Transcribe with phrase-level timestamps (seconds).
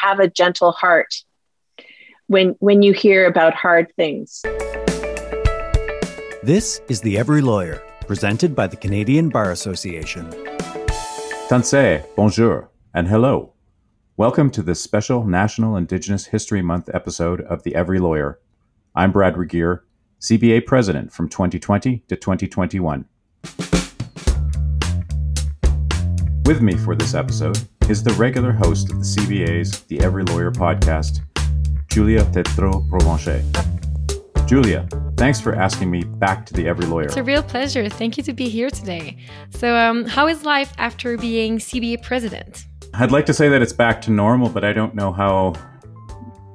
[0.00, 1.14] have a gentle heart
[2.26, 4.40] when when you hear about hard things.
[6.42, 10.30] This is the Every Lawyer, presented by the Canadian Bar Association.
[11.50, 13.52] Tansi, bonjour, and hello.
[14.16, 18.40] Welcome to this special National Indigenous History Month episode of The Every Lawyer.
[18.94, 19.80] I'm Brad Regehr,
[20.20, 23.04] CBA President from 2020 to 2021.
[26.46, 27.58] With me for this episode
[27.90, 31.22] is the regular host of the CBA's The Every Lawyer podcast,
[31.88, 33.42] Julia Tetreault Provencher.
[34.46, 37.06] Julia, thanks for asking me back to the Every Lawyer.
[37.06, 37.88] It's a real pleasure.
[37.88, 39.16] Thank you to be here today.
[39.48, 42.64] So, um, how is life after being CBA president?
[42.94, 45.54] I'd like to say that it's back to normal, but I don't know how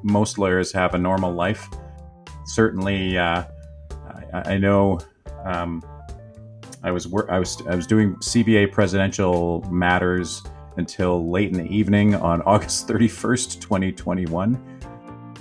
[0.03, 1.67] most lawyers have a normal life.
[2.45, 3.43] Certainly, uh,
[4.33, 4.99] I, I, know
[5.43, 5.83] um,
[6.81, 10.41] I was I was I was doing CBA presidential matters
[10.77, 14.75] until late in the evening on August 31st, 2021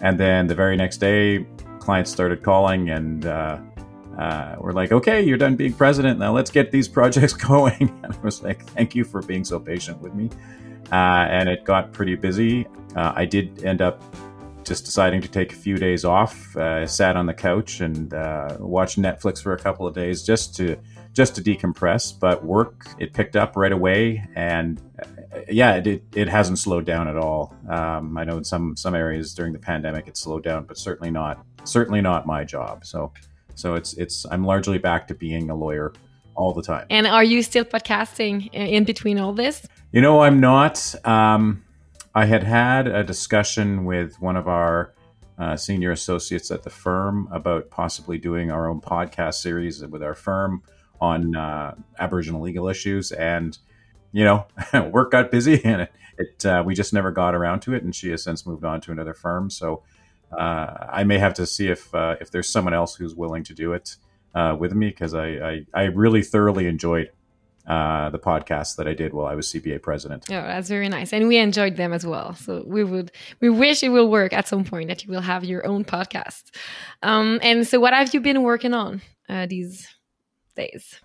[0.05, 1.47] and then the very next day,
[1.79, 3.59] clients started calling and uh,
[4.19, 6.19] uh, we're like, okay, you're done being president.
[6.19, 7.91] Now let's get these projects going.
[8.03, 10.31] And I was like, thank you for being so patient with me.
[10.92, 12.66] Uh, and it got pretty busy.
[12.94, 14.03] Uh, I did end up
[14.64, 16.55] just deciding to take a few days off.
[16.56, 20.55] Uh, sat on the couch and uh, watched Netflix for a couple of days just
[20.56, 20.77] to
[21.12, 22.19] just to decompress.
[22.19, 24.81] But work it picked up right away, and
[25.49, 27.55] yeah, it, it hasn't slowed down at all.
[27.69, 31.11] Um, I know in some some areas during the pandemic it slowed down, but certainly
[31.11, 32.85] not certainly not my job.
[32.85, 33.13] So
[33.55, 35.93] so it's it's I'm largely back to being a lawyer
[36.35, 36.87] all the time.
[36.91, 39.67] And are you still podcasting in between all this?
[39.93, 40.95] You know, I'm not.
[41.07, 41.65] Um,
[42.15, 44.95] I had had a discussion with one of our
[45.39, 50.15] uh, senior associates at the firm about possibly doing our own podcast series with our
[50.15, 50.62] firm
[51.01, 53.59] on uh, Aboriginal legal issues and
[54.15, 54.47] you know,
[54.93, 57.83] work got busy and it, it uh, we just never got around to it.
[57.83, 59.51] And she has since moved on to another firm.
[59.51, 59.83] So
[60.33, 63.55] uh, I may have to see if uh, if there's someone else who's willing to
[63.55, 63.97] do it
[64.34, 67.11] uh, with me because I, I, I really thoroughly enjoyed
[67.66, 70.27] uh, the podcast that I did while I was CBA president.
[70.28, 72.34] Oh, that's very nice, and we enjoyed them as well.
[72.34, 75.44] So we would we wish it will work at some point that you will have
[75.44, 76.55] your own podcast.
[77.03, 79.88] Um, and so, what have you been working on uh, these
[80.55, 81.00] days?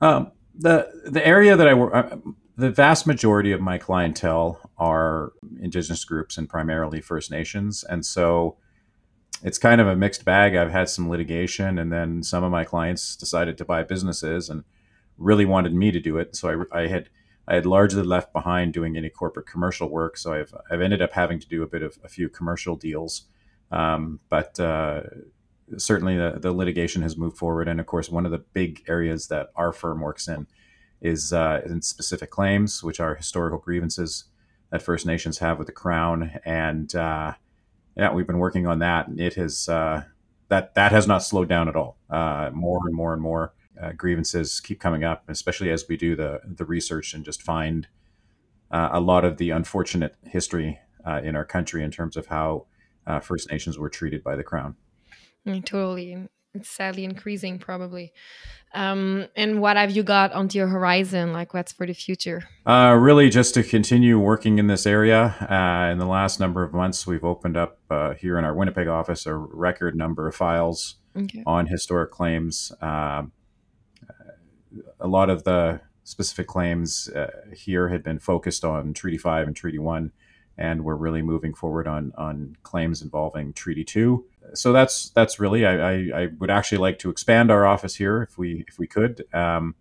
[0.00, 2.20] Um, the the area that I work
[2.60, 7.84] the vast majority of my clientele are indigenous groups and primarily First Nations.
[7.88, 8.58] And so
[9.42, 10.54] it's kind of a mixed bag.
[10.54, 14.64] I've had some litigation, and then some of my clients decided to buy businesses and
[15.16, 16.36] really wanted me to do it.
[16.36, 17.08] So I, I had
[17.48, 20.18] I had largely left behind doing any corporate commercial work.
[20.18, 23.24] So I've I've ended up having to do a bit of a few commercial deals,
[23.70, 25.04] um, but uh,
[25.78, 27.68] certainly the, the litigation has moved forward.
[27.68, 30.46] And of course, one of the big areas that our firm works in
[31.00, 34.24] is uh, in specific claims, which are historical grievances
[34.70, 37.34] that First Nations have with the Crown, and uh,
[37.96, 40.04] yeah, we've been working on that, and it has uh,
[40.48, 41.96] that that has not slowed down at all.
[42.08, 46.14] Uh, more and more and more uh, grievances keep coming up, especially as we do
[46.14, 47.88] the the research and just find
[48.70, 50.78] uh, a lot of the unfortunate history
[51.24, 52.66] in our country in terms of how
[53.22, 54.76] First Nations were treated by the Crown.
[55.46, 58.12] Mm, totally, it's sadly increasing, probably.
[58.72, 61.32] Um, and what have you got onto your horizon?
[61.32, 62.44] Like, what's for the future?
[62.64, 65.34] Uh, really, just to continue working in this area.
[65.50, 68.86] Uh, in the last number of months, we've opened up uh, here in our Winnipeg
[68.86, 71.42] office a record number of files okay.
[71.46, 72.72] on historic claims.
[72.80, 73.32] Um,
[75.00, 79.56] a lot of the specific claims uh, here had been focused on Treaty 5 and
[79.56, 80.12] Treaty 1
[80.60, 84.26] and we're really moving forward on on claims involving Treaty Two.
[84.54, 88.22] So that's that's really I, I, I would actually like to expand our office here
[88.22, 89.24] if we if we could.
[89.32, 89.74] Um,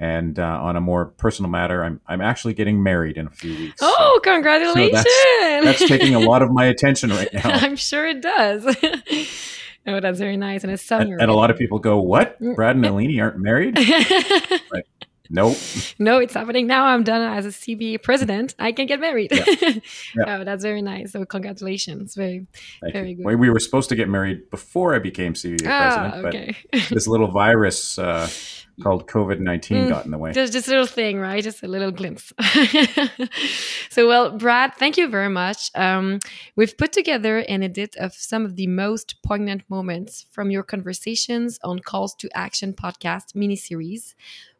[0.00, 3.56] and uh, on a more personal matter, I'm I'm actually getting married in a few
[3.56, 3.80] weeks.
[3.82, 4.98] Oh, so, congratulations!
[4.98, 5.04] So
[5.62, 7.42] that's, that's, taking a lot of my attention right now.
[7.44, 8.64] I'm sure it does.
[9.86, 11.14] oh, that's very nice, and it's summer.
[11.14, 12.40] And, and a lot of people go, "What?
[12.40, 12.54] Mm.
[12.54, 13.76] Brad and Eleni aren't married?"
[14.72, 14.86] like,
[15.30, 15.56] Nope.
[15.98, 16.86] no, it's happening now.
[16.86, 18.54] I'm done as a CBA president.
[18.58, 19.30] I can get married.
[19.32, 19.44] Yeah.
[19.60, 19.78] yeah.
[20.26, 21.12] oh, that's very nice.
[21.12, 22.14] So congratulations.
[22.14, 22.46] Very,
[22.80, 23.16] Thank very you.
[23.16, 23.24] good.
[23.26, 26.56] Well, we were supposed to get married before I became CBA ah, president, okay.
[26.72, 28.28] but this little virus uh,
[28.82, 30.32] called COVID 19 mm, got in the way.
[30.32, 31.42] Just, just a little thing, right?
[31.42, 32.32] Just a little glimpse.
[33.90, 35.70] so, well, Brad, thank you very much.
[35.74, 36.20] Um,
[36.56, 41.58] we've put together an edit of some of the most poignant moments from your conversations
[41.62, 44.14] on Calls to Action podcast miniseries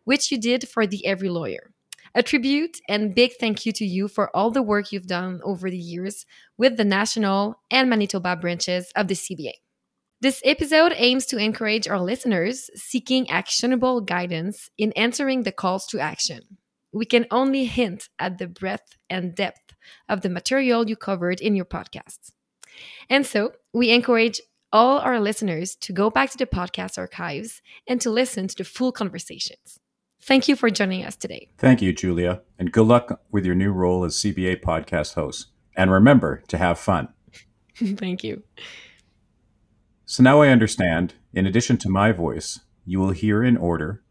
[0.09, 1.71] which you did for the Every Lawyer.
[2.15, 5.69] A tribute and big thank you to you for all the work you've done over
[5.69, 6.25] the years
[6.57, 9.53] with the national and Manitoba branches of the CBA.
[10.23, 16.01] This episode aims to encourage our listeners seeking actionable guidance in answering the calls to
[16.01, 16.41] action.
[16.91, 19.75] We can only hint at the breadth and depth
[20.09, 22.33] of the material you covered in your podcasts.
[23.11, 24.41] And so we encourage
[24.73, 28.65] all our listeners to go back to the podcast archives and to listen to the
[28.65, 29.79] full conversations.
[30.21, 31.49] Thank you for joining us today.
[31.59, 35.47] Thank you, Julia, and good luck with your new role as CBA podcast host.
[35.77, 37.09] And remember to have fun.
[37.77, 38.43] Thank you.
[40.05, 44.03] So now I understand, in addition to my voice, you will hear in order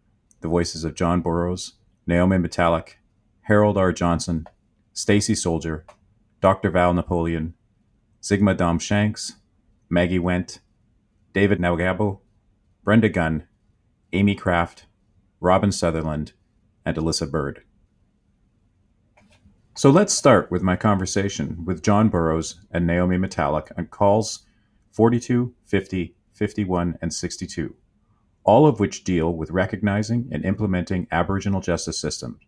[0.41, 1.73] the voices of John Borrows,
[2.07, 2.99] Naiomi Metallic,
[3.41, 3.91] Harold R.
[3.91, 4.47] Johnson,
[4.93, 5.85] Stacey Soldier,
[6.41, 6.69] Dr.
[6.69, 7.53] Val Napoleon,
[8.21, 9.33] Signa Daum Shanks,
[9.89, 10.59] Maggie Wente,
[11.33, 12.19] David Nahwegahbow,
[12.83, 13.45] Brenda Gunn,
[14.13, 14.85] Aimee Craft,
[15.39, 16.33] Robin Sutherland,
[16.85, 17.63] and Alyssa Bird.
[19.75, 24.43] So let's start with my conversation with John Borrows and Naiomi Metallic on calls
[24.91, 27.75] 42, 50, 51, and 62,
[28.43, 32.39] all of which deal with recognizing and implementing Aboriginal justice systems.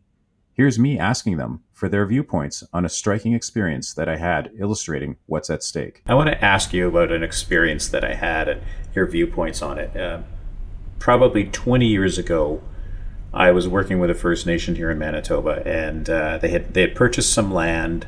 [0.53, 5.15] Here's me asking them for their viewpoints on a striking experience that I had illustrating
[5.25, 6.01] what's at stake.
[6.05, 8.61] I want to ask you about an experience that I had and
[8.93, 9.95] your viewpoints on it.
[9.95, 10.23] Uh,
[10.97, 12.61] probably 20 years ago,
[13.33, 16.81] I was working with a First Nation here in Manitoba, and uh, they had they
[16.81, 18.07] had purchased some land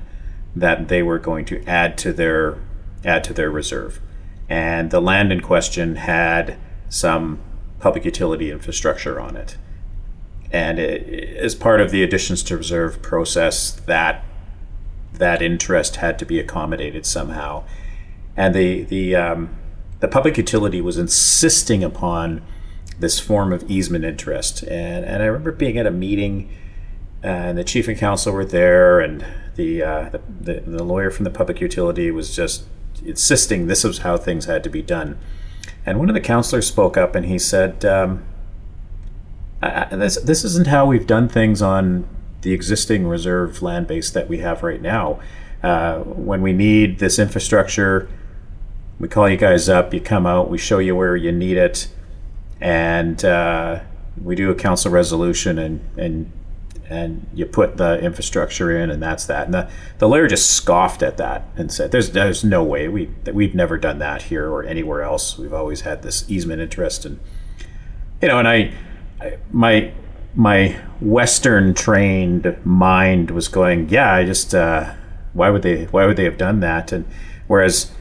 [0.55, 2.57] that they were going to add to their
[3.05, 4.01] add to their reserve,
[4.49, 6.57] and the land in question had
[6.89, 7.39] some
[7.79, 9.57] public utility infrastructure on it,
[10.51, 14.25] and it, as part of the additions to reserve process, that
[15.13, 17.63] that interest had to be accommodated somehow,
[18.35, 19.55] and the the um,
[19.99, 22.41] the public utility was insisting upon
[23.01, 24.63] this form of easement interest.
[24.63, 26.49] And, and I remember being at a meeting,
[27.23, 29.25] uh, and the chief and council were there, and
[29.55, 32.63] the, uh, the, the, the lawyer from the public utility was just
[33.05, 35.17] insisting this was how things had to be done.
[35.85, 38.23] And one of the councilors spoke up and he said, um,
[39.61, 42.07] this, this isn't how we've done things on
[42.41, 45.19] the existing reserve land base that we have right now.
[45.63, 48.07] Uh, when we need this infrastructure,
[48.99, 51.87] we call you guys up, you come out, we show you where you need it
[52.61, 53.81] and uh,
[54.23, 56.31] we do a council resolution and and
[56.87, 59.45] and you put the infrastructure in and that's that.
[59.45, 59.69] And the,
[59.99, 62.87] the lawyer just scoffed at that and said there's there's no way.
[62.87, 65.37] We we've never done that here or anywhere else.
[65.37, 67.05] We've always had this easement interest.
[67.05, 67.19] And
[68.21, 68.73] you know and I,
[69.19, 69.93] I my
[70.35, 74.93] my western trained mind was going yeah I just uh,
[75.33, 76.91] why would they why would they have done that?
[76.91, 77.05] And
[77.47, 77.91] whereas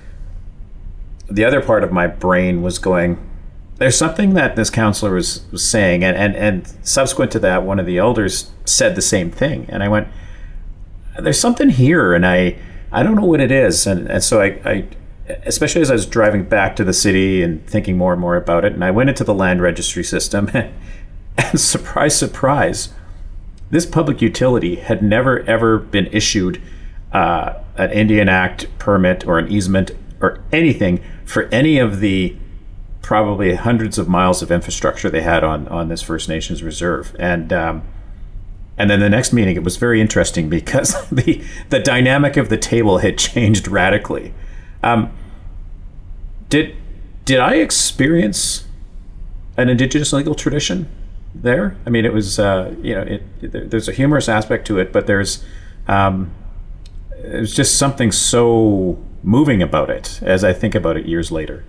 [1.31, 3.30] the other part of my brain was going
[3.81, 7.81] there's something that this counselor was, was saying, and, and, and subsequent to that, one
[7.81, 9.65] of the elders said the same thing.
[9.71, 10.07] And I went,
[11.19, 12.59] there's something here, and I,
[12.93, 13.87] I don't know what it is.
[13.87, 14.89] And, and so I, I,
[15.47, 18.67] especially as I was driving back to the city and thinking more and more about
[18.67, 20.75] it, and I went into the land registry system, and,
[21.39, 22.91] and surprise, surprise,
[23.71, 26.61] this public utility had never ever been issued
[27.15, 32.37] uh, an Indian Act permit or an easement or anything for any of the
[33.03, 37.53] probably hundreds of miles of infrastructure they had on on this First Nations reserve, and
[37.53, 37.83] um,
[38.77, 42.57] and then the next meeting it was very interesting because the the dynamic of the
[42.57, 44.33] table had changed radically.
[44.83, 45.13] Um,
[46.49, 46.77] did
[47.25, 48.65] did I experience
[49.57, 50.89] an Indigenous legal tradition
[51.35, 51.77] there?
[51.87, 54.93] I mean, it was uh, you know it, it, there's a humorous aspect to it,
[54.93, 55.45] but there's
[55.89, 56.33] um,
[57.11, 61.65] there's just something so moving about it as I think about it years later.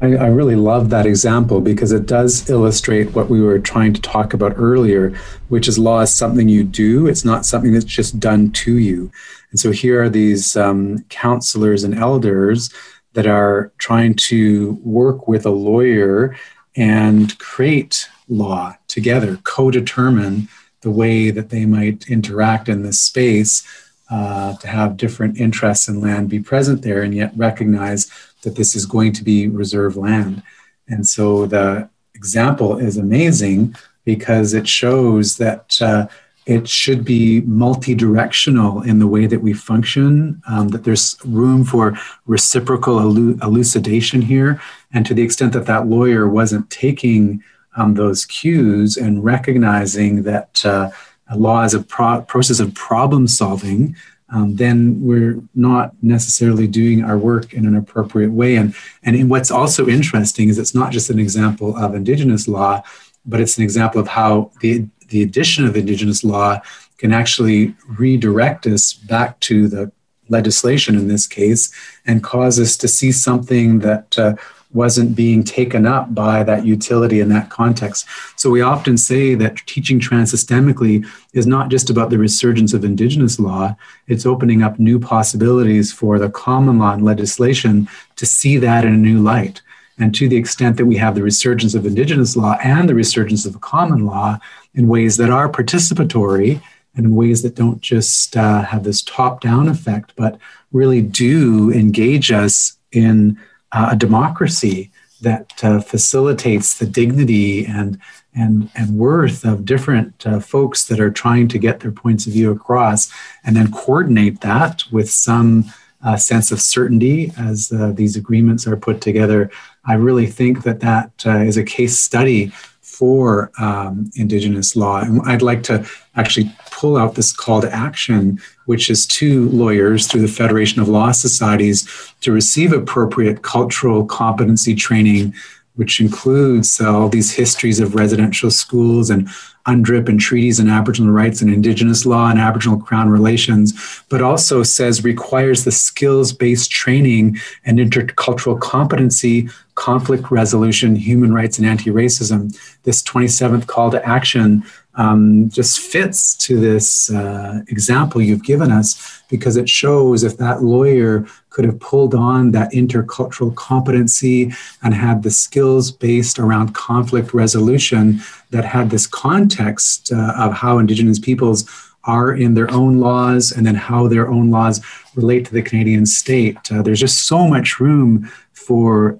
[0.00, 4.00] I, I, really love that example because it does illustrate what we were trying to
[4.00, 7.06] talk about earlier, which is law is something you do.
[7.06, 9.10] It's not something that's just done to you.
[9.50, 12.70] And so here are these um, counselors and elders
[13.14, 16.36] that are trying to work with a lawyer
[16.76, 20.48] and create law together, co determine
[20.82, 23.66] the way that they might interact in this space
[24.10, 28.10] uh, to have different interests in land be present there and yet recognize
[28.42, 30.42] that this is going to be reserve land.
[30.88, 33.74] And so the example is amazing
[34.04, 36.06] because it shows that uh,
[36.46, 41.96] it should be multi-directional in the way that we function um, that there's room for
[42.26, 42.98] reciprocal
[43.42, 44.58] elucidation here
[44.94, 47.42] and to the extent that that lawyer wasn't taking
[47.76, 50.90] um, those cues and recognizing that uh,
[51.36, 53.94] law is a pro- process of problem solving
[54.30, 58.56] um, then we're not necessarily doing our work in an appropriate way.
[58.56, 62.82] And, and what's also interesting is it's not just an example of Indigenous law,
[63.24, 66.60] but it's an example of how the, the addition of Indigenous law
[66.98, 69.90] can actually redirect us back to the
[70.28, 71.72] legislation in this case
[72.04, 74.34] and cause us to see something that uh,
[74.72, 78.06] wasn't being taken up by that utility in that context.
[78.36, 83.40] So we often say that teaching transsystemically is not just about the resurgence of Indigenous
[83.40, 83.76] law,
[84.08, 88.92] it's opening up new possibilities for the common law and legislation to see that in
[88.92, 89.62] a new light.
[89.98, 93.46] And to the extent that we have the resurgence of Indigenous law and the resurgence
[93.46, 94.38] of common law
[94.74, 96.60] in ways that are participatory
[96.94, 100.38] and in ways that don't just uh, have this top down effect, but
[100.72, 103.38] really do engage us in
[103.72, 107.98] uh, a democracy that uh, facilitates the dignity and
[108.34, 112.32] and and worth of different uh, folks that are trying to get their points of
[112.32, 113.10] view across,
[113.44, 115.64] and then coordinate that with some
[116.04, 119.50] uh, sense of certainty as uh, these agreements are put together.
[119.84, 125.00] I really think that that uh, is a case study for um, Indigenous law.
[125.00, 130.06] And I'd like to actually pull out this call to action, which is to lawyers
[130.06, 131.88] through the Federation of Law Societies
[132.20, 135.32] to receive appropriate cultural competency training
[135.76, 139.28] which includes uh, all these histories of residential schools and
[139.68, 144.64] UNDRIP and treaties and Aboriginal rights and Indigenous law and Aboriginal Crown relations, but also
[144.64, 151.90] says requires the skills based training and intercultural competency, conflict resolution, human rights, and anti
[151.90, 152.52] racism.
[152.82, 154.64] This 27th call to action
[154.98, 160.62] um, just fits to this uh, example you've given us because it shows if that
[160.62, 164.52] lawyer could have pulled on that intercultural competency
[164.82, 170.78] and had the skills based around conflict resolution that had this context uh, of how
[170.78, 171.64] Indigenous peoples
[172.04, 176.06] are in their own laws and then how their own laws relate to the Canadian
[176.06, 176.56] state.
[176.72, 179.18] Uh, there's just so much room for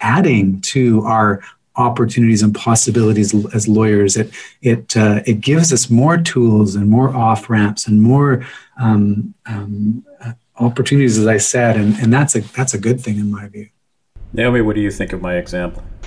[0.00, 1.42] adding to our
[1.76, 4.16] opportunities and possibilities as lawyers.
[4.16, 8.44] It it uh, it gives us more tools and more off ramps and more
[8.80, 13.18] um, um, uh, opportunities, as I said, and, and that's a that's a good thing
[13.18, 13.68] in my view.
[14.34, 15.82] Naiomi, what do you think of my example?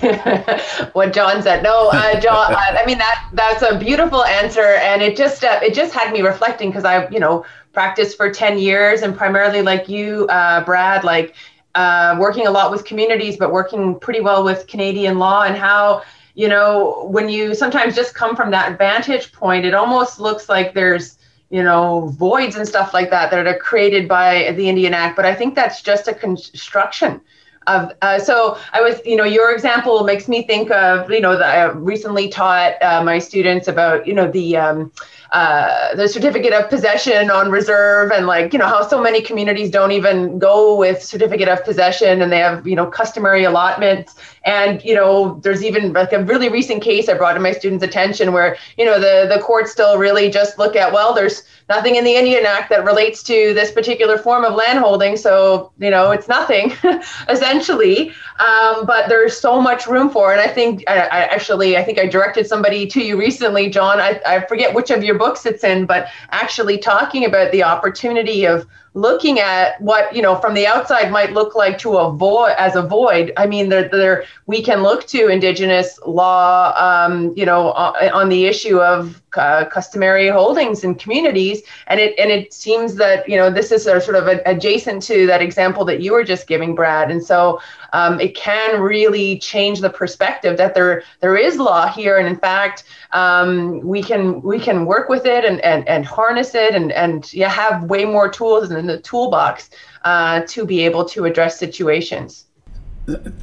[0.92, 1.62] what John said.
[1.62, 2.52] No, uh, John.
[2.52, 6.12] Uh, I mean that that's a beautiful answer, and it just uh, it just had
[6.12, 10.64] me reflecting because I you know practiced for ten years and primarily like you, uh,
[10.64, 11.34] Brad, like
[11.76, 16.02] uh, working a lot with communities, but working pretty well with Canadian law and how,
[16.34, 20.74] you know, when you sometimes just come from that vantage point, it almost looks like
[20.74, 21.18] there's,
[21.50, 25.16] you know, voids and stuff like that that are created by the Indian Act.
[25.16, 27.20] But I think that's just a construction
[27.66, 31.36] of uh, so i was you know your example makes me think of you know
[31.36, 34.92] that i recently taught uh, my students about you know the um,
[35.32, 39.70] uh, the certificate of possession on reserve and like you know how so many communities
[39.70, 44.14] don't even go with certificate of possession and they have you know customary allotments.
[44.44, 47.82] And you know there's even like a really recent case i brought to my students
[47.82, 51.96] attention where you know the the courts still really just look at well there's nothing
[51.96, 56.10] in the indian act that relates to this particular form of landholding so you know
[56.10, 56.72] it's nothing
[57.28, 58.12] essentially.
[58.38, 61.98] Um, but there's so much room for and i think I, I, actually i think
[61.98, 63.98] i directed somebody to you recently john.
[63.98, 68.44] I, I forget which of your books it's in but actually talking about the opportunity
[68.44, 72.74] of looking at what you know from the outside might look like to avoid as
[72.76, 73.30] a void.
[73.36, 78.28] I mean there, there we can look to indigenous law um, you know on, on,
[78.30, 81.62] the issue of uh, customary holdings in communities.
[81.88, 85.26] And it and it seems that you know this is sort of a, adjacent to
[85.26, 87.10] that example that you were just giving brad.
[87.10, 87.60] And so
[87.92, 92.16] um, it can really change the perspective that there there is law here.
[92.16, 96.54] And in fact um, we can we can work with it and and, and harness
[96.54, 99.70] it and and yeah have way more tools the toolbox
[100.04, 102.44] uh, to be able to address situations.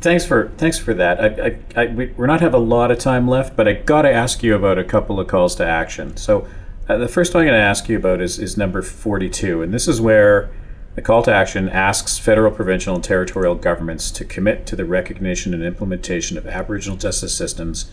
[0.02, 1.22] Thanks for thanks for that.
[1.22, 1.86] I, I, I,
[2.18, 4.78] we're not have a lot of time left, but I got to ask you about
[4.78, 6.18] a couple of calls to action.
[6.18, 6.46] So,
[6.90, 9.74] uh, the first one I'm going to ask you about is is number 42, and
[9.74, 10.52] this is where
[10.96, 15.54] the call to action asks federal, provincial, and territorial governments to commit to the recognition
[15.54, 17.90] and implementation of Aboriginal justice systems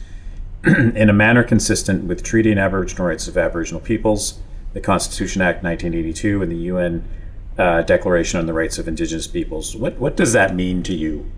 [0.64, 4.40] in a manner consistent with Treaty and Aboriginal Rights of Aboriginal Peoples,
[4.74, 7.08] the Constitution Act 1982, and the UN
[7.58, 9.76] uh, Declaration on the Rights of Indigenous Peoples.
[9.76, 11.30] What, what does that mean to you?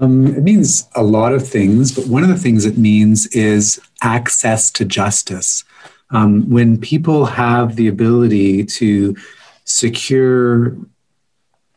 [0.00, 3.80] Um, it means a lot of things, but one of the things it means is
[4.02, 5.64] access to justice.
[6.10, 9.16] Um, when people have the ability to
[9.64, 10.76] secure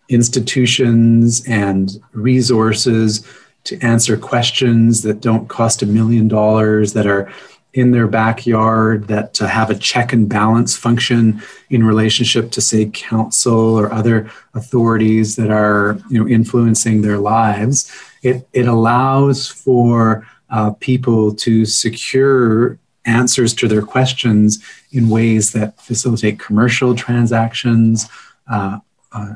[0.10, 3.28] institutions and resources
[3.66, 7.32] to answer questions that don't cost a million dollars, that are
[7.76, 12.86] in their backyard, that to have a check and balance function in relationship to, say,
[12.86, 17.92] council or other authorities that are you know, influencing their lives.
[18.24, 25.80] It, it allows for uh, people to secure answers to their questions in ways that
[25.82, 28.08] facilitate commercial transactions,
[28.50, 28.80] uh,
[29.12, 29.34] uh,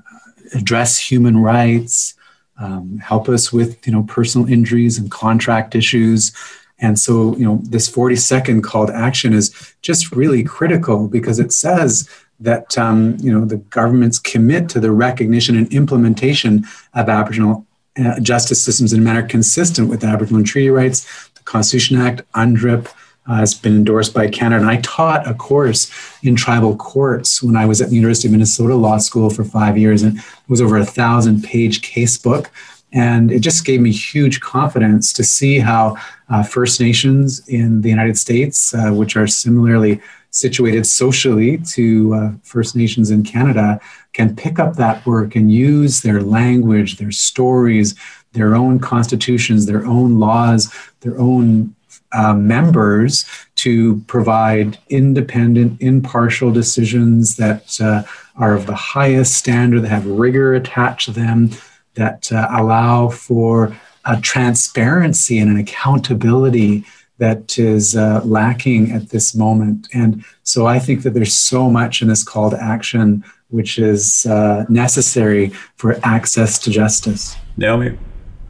[0.54, 2.16] address human rights,
[2.58, 6.34] um, help us with you know personal injuries and contract issues.
[6.82, 11.40] And so, you know, this 40 second call to action is just really critical because
[11.40, 12.10] it says
[12.40, 17.66] that, um, you know, the governments commit to the recognition and implementation of Aboriginal
[18.00, 22.88] uh, justice systems in a manner consistent with Aboriginal treaty rights, the Constitution Act, UNDRIP,
[23.28, 24.62] uh, has been endorsed by Canada.
[24.62, 25.92] And I taught a course
[26.24, 29.78] in tribal courts when I was at the University of Minnesota Law School for five
[29.78, 32.50] years, and it was over a thousand page case book.
[32.92, 35.96] And it just gave me huge confidence to see how
[36.30, 42.32] uh, First Nations in the United States, uh, which are similarly situated socially to uh,
[42.44, 43.80] First Nations in Canada,
[44.14, 47.96] can pick up that work and use their language, their stories,
[48.34, 51.76] their own constitutions, their own laws, their own
[52.12, 58.04] uh, members to provide independent, impartial decisions that uh,
[58.36, 61.52] are of the highest standard, that have rigor attached to them,
[62.00, 63.76] that uh, allow for
[64.06, 66.84] a transparency and an accountability
[67.20, 69.88] that is uh, lacking at this moment.
[69.94, 74.26] And so I think that there's so much in this call to action which is
[74.28, 77.36] uh, necessary for access to justice.
[77.58, 77.98] Naiomi,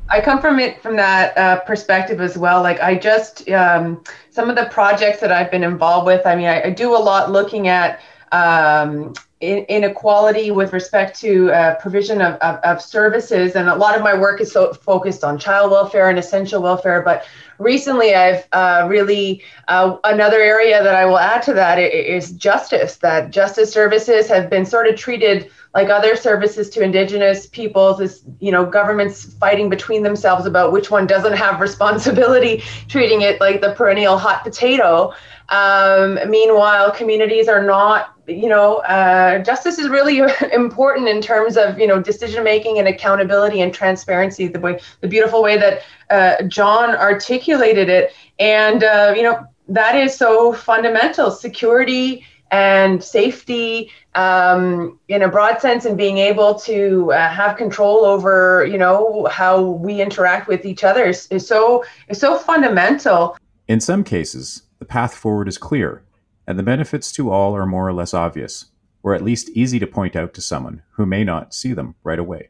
[0.09, 2.61] I come from it from that uh, perspective as well.
[2.61, 6.25] Like I just um, some of the projects that I've been involved with.
[6.25, 8.01] I mean, I, I do a lot looking at
[8.31, 13.95] um, in, inequality with respect to uh, provision of, of, of, services, and a lot
[13.95, 17.01] of my work is so focused on child welfare and essential welfare.
[17.01, 17.25] But
[17.57, 22.97] recently, I've uh, really uh, another area that I will add to that is justice.
[22.97, 28.23] That justice services have been sort of treated like other services to indigenous peoples is
[28.39, 33.61] you know governments fighting between themselves about which one doesn't have responsibility treating it like
[33.61, 35.13] the perennial hot potato
[35.49, 40.21] um, meanwhile communities are not you know uh, justice is really
[40.53, 45.07] important in terms of you know decision making and accountability and transparency the way the
[45.07, 48.13] beautiful way that uh, john articulated it.
[48.39, 55.61] And uh, you know that is so fundamental security and safety um, in a broad
[55.61, 60.65] sense and being able to uh, have control over you know how we interact with
[60.65, 63.37] each other is, is so is so fundamental.
[63.67, 66.03] In some cases the path forward is clear
[66.49, 68.65] and the benefits to all are more or less obvious
[69.01, 72.19] or at least easy to point out to someone who may not see them right
[72.19, 72.49] away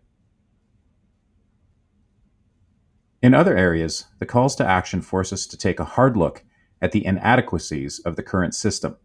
[3.21, 6.43] in other areas the calls to action force us to take a hard look
[6.81, 8.95] at the inadequacies of the current system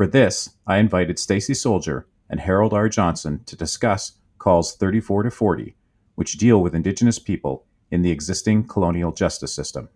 [0.00, 2.88] for this, I invited Stacey Soldier and Harold R.
[2.88, 5.76] Johnson to discuss calls 34 to 40,
[6.14, 9.90] which deal with Indigenous people in the existing colonial justice system.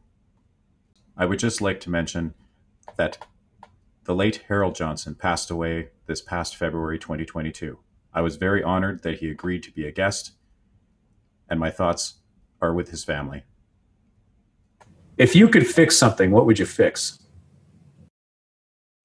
[1.16, 2.34] I would just like to mention
[2.96, 3.16] that
[4.04, 7.78] the late Harold Johnson passed away this past February 2022.
[8.12, 10.32] I was very honored that he agreed to be a guest,
[11.48, 12.14] and my thoughts
[12.60, 13.44] are with his family.
[15.16, 17.18] If you could fix something, what would you fix?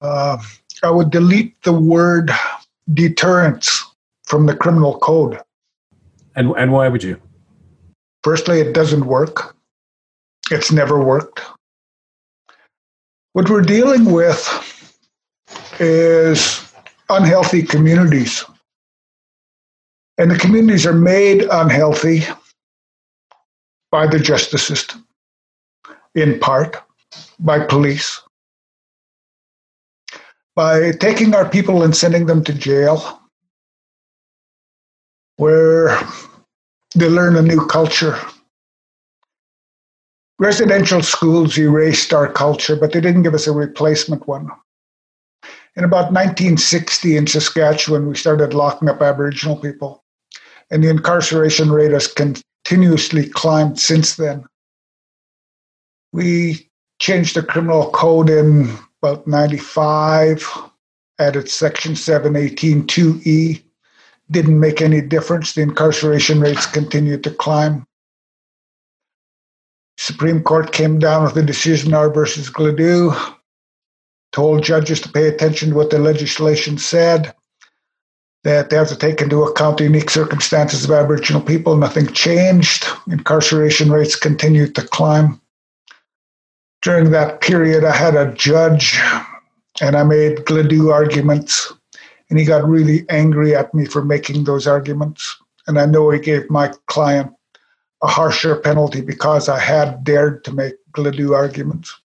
[0.00, 0.38] Uh,
[0.82, 2.30] I would delete the word
[2.92, 3.84] deterrence
[4.24, 5.40] from the criminal code.
[6.36, 7.20] And, and why would you?
[8.22, 9.56] Firstly, it doesn't work.
[10.50, 11.40] It's never worked.
[13.32, 14.79] What we're dealing with
[15.80, 16.72] is
[17.08, 18.44] unhealthy communities.
[20.18, 22.24] And the communities are made unhealthy
[23.90, 25.06] by the justice system,
[26.14, 26.76] in part
[27.40, 28.20] by police,
[30.54, 33.18] by taking our people and sending them to jail,
[35.36, 35.98] where
[36.94, 38.18] they learn a new culture.
[40.38, 44.50] Residential schools erased our culture, but they didn't give us a replacement one.
[45.80, 50.04] In about 1960 in Saskatchewan, we started locking up Aboriginal people,
[50.70, 54.44] and the incarceration rate has continuously climbed since then.
[56.12, 60.46] We changed the criminal code in about 95,
[61.18, 63.62] added Section 718 2E.
[64.30, 65.54] Didn't make any difference.
[65.54, 67.86] The incarceration rates continued to climb.
[69.96, 73.16] Supreme Court came down with a decision, R versus Gladue,
[74.32, 77.34] told judges to pay attention to what the legislation said,
[78.44, 81.76] that they have to take into account the unique circumstances of Aboriginal people.
[81.76, 82.86] Nothing changed.
[83.08, 85.40] Incarceration rates continued to climb
[86.82, 88.98] during that period, I had a judge
[89.80, 91.72] and I made Gladue arguments,
[92.28, 95.36] and he got really angry at me for making those arguments.
[95.66, 97.32] And I know he gave my client
[98.02, 101.99] a harsher penalty because I had dared to make Gladue arguments.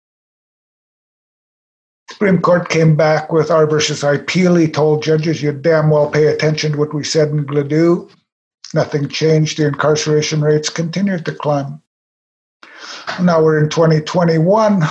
[2.09, 4.03] Supreme Court came back with R versus.
[4.29, 8.09] He told judges, you damn well pay attention to what we said in Gladue.
[8.73, 9.57] Nothing changed.
[9.57, 11.81] The incarceration rates continued to climb.
[13.21, 14.83] Now we're in 2021,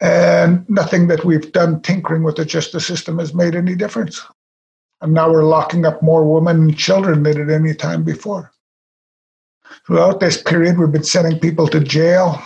[0.00, 4.20] and nothing that we've done tinkering with the justice system has made any difference.
[5.00, 8.52] And now we're locking up more women and children than at any time before.
[9.86, 12.40] Throughout this period, we've been sending people to jail.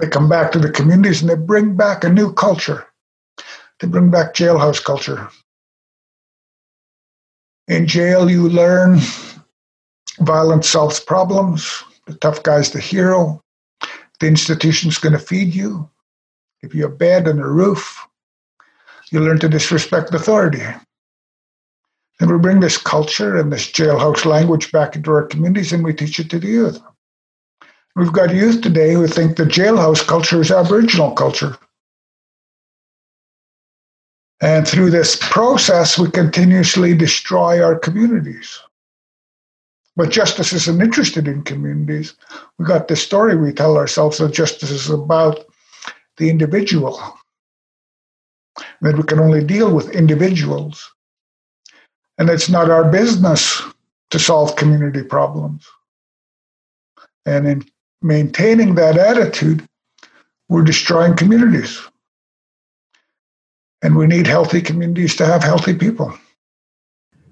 [0.00, 2.86] They come back to the communities and they bring back a new culture.
[3.80, 5.28] They bring back jailhouse culture.
[7.68, 8.98] In jail, you learn
[10.20, 11.84] violence solves problems.
[12.06, 13.42] The tough guy's the hero.
[14.20, 15.90] The institution's going to feed you,
[16.62, 18.06] give you a bed and a roof.
[19.10, 20.62] You learn to disrespect authority.
[22.20, 25.92] And we bring this culture and this jailhouse language back into our communities and we
[25.92, 26.80] teach it to the youth.
[27.94, 31.58] We've got youth today who think the jailhouse culture is Aboriginal culture.
[34.40, 38.58] And through this process, we continuously destroy our communities.
[39.94, 42.14] But justice isn't interested in communities.
[42.58, 45.44] We got this story we tell ourselves that justice is about
[46.16, 47.00] the individual,
[48.80, 50.90] that we can only deal with individuals.
[52.18, 53.62] And it's not our business
[54.10, 55.66] to solve community problems.
[57.26, 57.64] And in
[58.02, 59.64] maintaining that attitude,
[60.48, 61.80] we're destroying communities.
[63.82, 66.12] And we need healthy communities to have healthy people.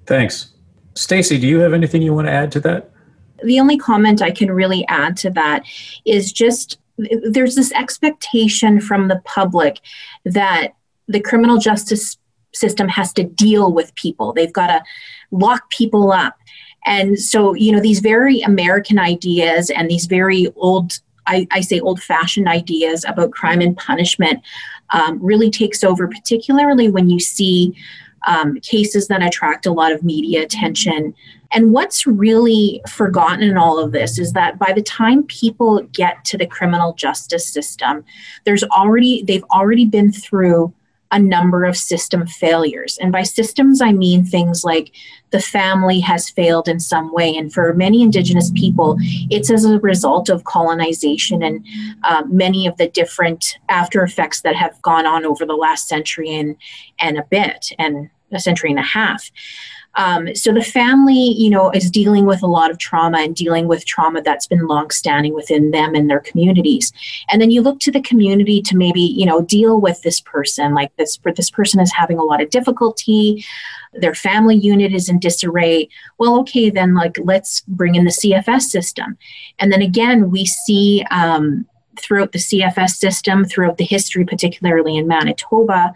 [0.06, 0.52] Thanks.
[0.94, 2.90] Stacey, do you have anything you want to add to that?
[3.44, 5.64] The only comment I can really add to that
[6.04, 9.80] is just there's this expectation from the public
[10.24, 10.74] that
[11.08, 12.18] the criminal justice
[12.52, 14.32] system has to deal with people.
[14.32, 14.82] They've got to
[15.30, 16.36] lock people up.
[16.86, 21.80] And so, you know, these very American ideas and these very old, I, I say
[21.80, 24.42] old fashioned ideas about crime and punishment
[24.90, 27.74] um, really takes over, particularly when you see
[28.26, 31.14] um, cases that attract a lot of media attention.
[31.52, 36.24] And what's really forgotten in all of this is that by the time people get
[36.26, 38.04] to the criminal justice system,
[38.44, 40.72] there's already, they've already been through
[41.12, 42.98] a number of system failures.
[43.00, 44.92] And by systems, I mean things like
[45.30, 47.36] the family has failed in some way.
[47.36, 48.96] And for many Indigenous people,
[49.30, 51.64] it's as a result of colonization and
[52.04, 56.30] uh, many of the different after effects that have gone on over the last century
[56.34, 56.56] and,
[56.98, 59.30] and a bit, and a century and a half.
[59.96, 63.66] Um, so the family, you know, is dealing with a lot of trauma and dealing
[63.66, 66.92] with trauma that's been longstanding within them and their communities.
[67.28, 70.74] And then you look to the community to maybe, you know, deal with this person.
[70.74, 73.44] Like this, this person is having a lot of difficulty.
[73.94, 75.88] Their family unit is in disarray.
[76.18, 79.18] Well, okay, then like let's bring in the CFS system.
[79.58, 81.66] And then again, we see um,
[81.98, 85.92] throughout the CFS system, throughout the history, particularly in Manitoba,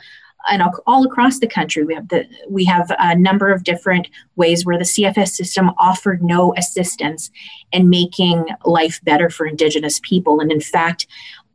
[0.50, 4.64] and all across the country we have the we have a number of different ways
[4.64, 7.30] where the cfs system offered no assistance
[7.72, 10.40] in making life better for indigenous people.
[10.40, 11.06] And in fact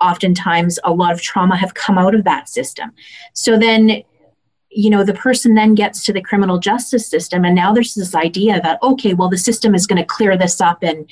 [0.02, 2.92] oftentimes a lot of trauma have come out of that system.
[3.34, 4.04] So then
[4.72, 8.14] you know the person then gets to the criminal justice system and now there's this
[8.14, 11.10] idea that okay well the system is going to clear this up and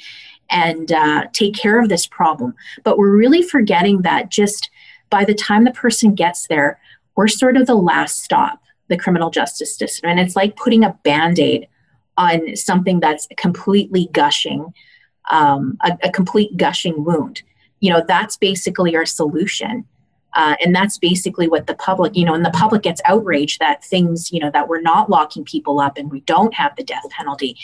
[0.49, 2.53] and uh, take care of this problem.
[2.83, 4.69] But we're really forgetting that just
[5.09, 6.79] by the time the person gets there
[7.17, 10.09] we're sort of the last stop, the criminal justice system.
[10.09, 11.67] And it's like putting a band aid
[12.15, 14.73] on something that's completely gushing,
[15.29, 17.41] um, a, a, complete gushing wound.
[17.79, 19.85] You know, that's basically our solution.
[20.33, 23.83] Uh, and that's basically what the public, you know, and the public gets outraged that
[23.83, 27.09] things, you know, that we're not locking people up and we don't have the death
[27.09, 27.57] penalty.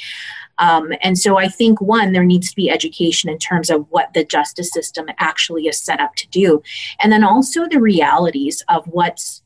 [0.58, 4.13] Um, and so I think, one, there needs to be education in terms of what
[4.13, 6.63] the justice system actually is set up to do.
[7.00, 9.42] And then also the realities of what's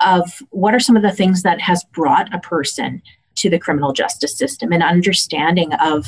[0.00, 3.02] of what are some of the things that has brought a person
[3.36, 6.06] to the criminal justice system and understanding of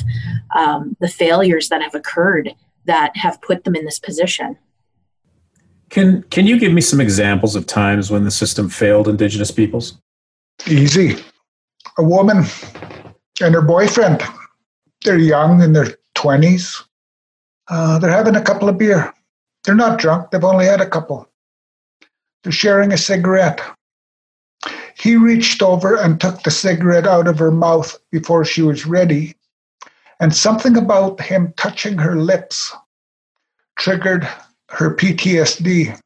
[0.55, 2.53] um, the failures that have occurred
[2.85, 4.57] that have put them in this position.
[5.89, 9.99] Can can you give me some examples of times when the system failed Indigenous peoples?
[10.67, 11.15] Easy.
[11.97, 12.45] A woman
[13.41, 14.21] and her boyfriend.
[15.03, 16.83] They're young in their twenties.
[17.67, 19.13] Uh, they're having a couple of beer.
[19.63, 20.31] They're not drunk.
[20.31, 21.27] They've only had a couple.
[22.43, 23.61] They're sharing a cigarette.
[24.99, 29.35] He reached over and took the cigarette out of her mouth before she was ready,
[30.19, 32.73] and something about him touching her lips
[33.77, 34.27] triggered
[34.69, 35.97] her PTSD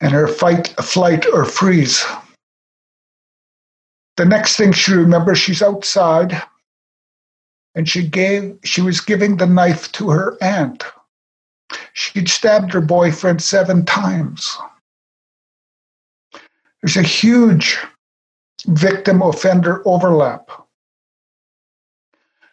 [0.00, 2.04] and her fight, flight, or freeze.
[4.16, 6.42] The next thing she remembers, she's outside
[7.76, 10.82] and she gave she was giving the knife to her aunt.
[11.92, 14.56] She'd stabbed her boyfriend seven times.
[16.86, 17.78] There's a huge
[18.66, 20.48] victim offender overlap.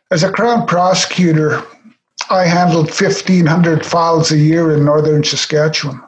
[0.10, 1.62] As a Crown prosecutor,
[2.32, 6.02] I handled 1,500 files a year in northern Saskatchewan.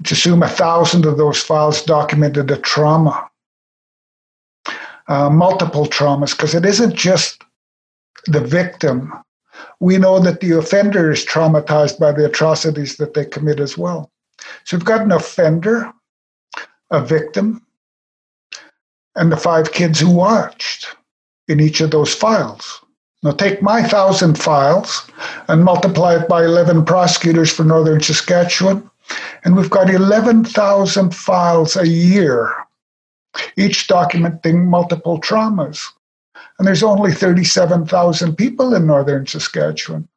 [0.00, 3.30] Let's assume a thousand of those files documented a trauma,
[5.06, 7.44] uh, multiple traumas, because it isn't just
[8.26, 9.12] the victim.
[9.78, 14.10] We know that the offender is traumatized by the atrocities that they commit as well.
[14.64, 15.92] So we've got an offender,
[16.90, 17.64] a victim,
[19.14, 20.96] and the five kids who watched
[21.48, 22.80] in each of those files.
[23.22, 25.10] Now take my thousand files
[25.48, 28.88] and multiply it by 11 prosecutors for Northern Saskatchewan,
[29.44, 32.54] and we've got 11,000 files a year,
[33.56, 35.84] each documenting multiple traumas.
[36.58, 40.08] And there's only 37,000 people in Northern Saskatchewan.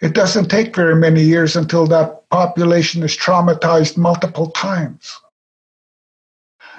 [0.00, 5.18] It doesn't take very many years until that population is traumatized multiple times.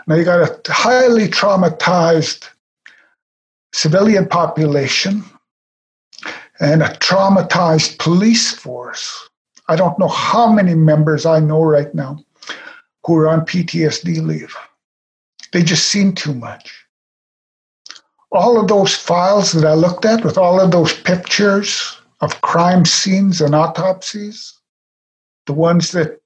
[0.10, 2.50] Now you got a highly traumatized
[3.74, 5.24] civilian population
[6.60, 9.30] and a traumatized police force.
[9.68, 12.26] I don't know how many members I know right now
[13.06, 14.58] who are on PTSD leave.
[15.54, 16.74] They just seen too much.
[18.32, 22.84] All of those files that I looked at with all of those pictures of crime
[22.84, 24.56] scenes and autopsies,
[25.46, 26.20] the ones that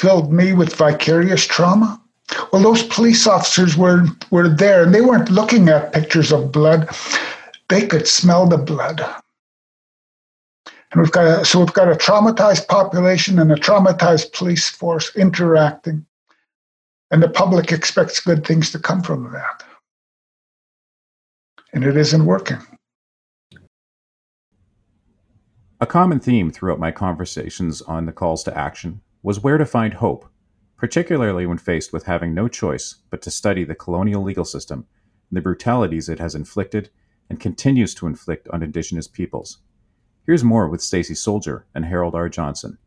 [0.00, 1.99] filled me with vicarious trauma,
[2.52, 6.88] well, those police officers were, were there and they weren't looking at pictures of blood.
[7.68, 9.00] They could smell the blood.
[10.92, 15.14] And we've got a, so we've got a traumatized population and a traumatized police force
[15.14, 16.04] interacting.
[17.12, 19.64] And the public expects good things to come from that.
[21.72, 22.58] And it isn't working.
[25.80, 29.94] A common theme throughout my conversations on the calls to action was where to find
[29.94, 30.29] hope,
[30.80, 34.86] particularly when faced with having no choice but to study the colonial legal system
[35.28, 36.88] and the brutalities it has inflicted
[37.28, 39.58] and continues to inflict on Indigenous peoples.
[40.24, 42.30] Here's more with Stacey Soldier and Harold R.
[42.30, 42.78] Johnson.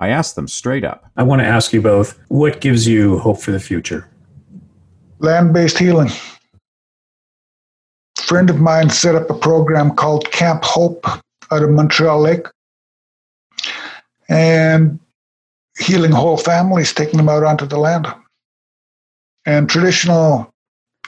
[0.00, 1.10] I asked them straight up.
[1.16, 4.10] I want to ask you both what gives you hope for the future?
[5.20, 6.10] Land based healing.
[8.18, 11.06] A friend of mine set up a program called Camp Hope
[11.52, 12.46] out of Montreal Lake.
[14.28, 14.98] And
[15.78, 18.06] healing whole families, taking them out onto the land.
[19.46, 20.52] And traditional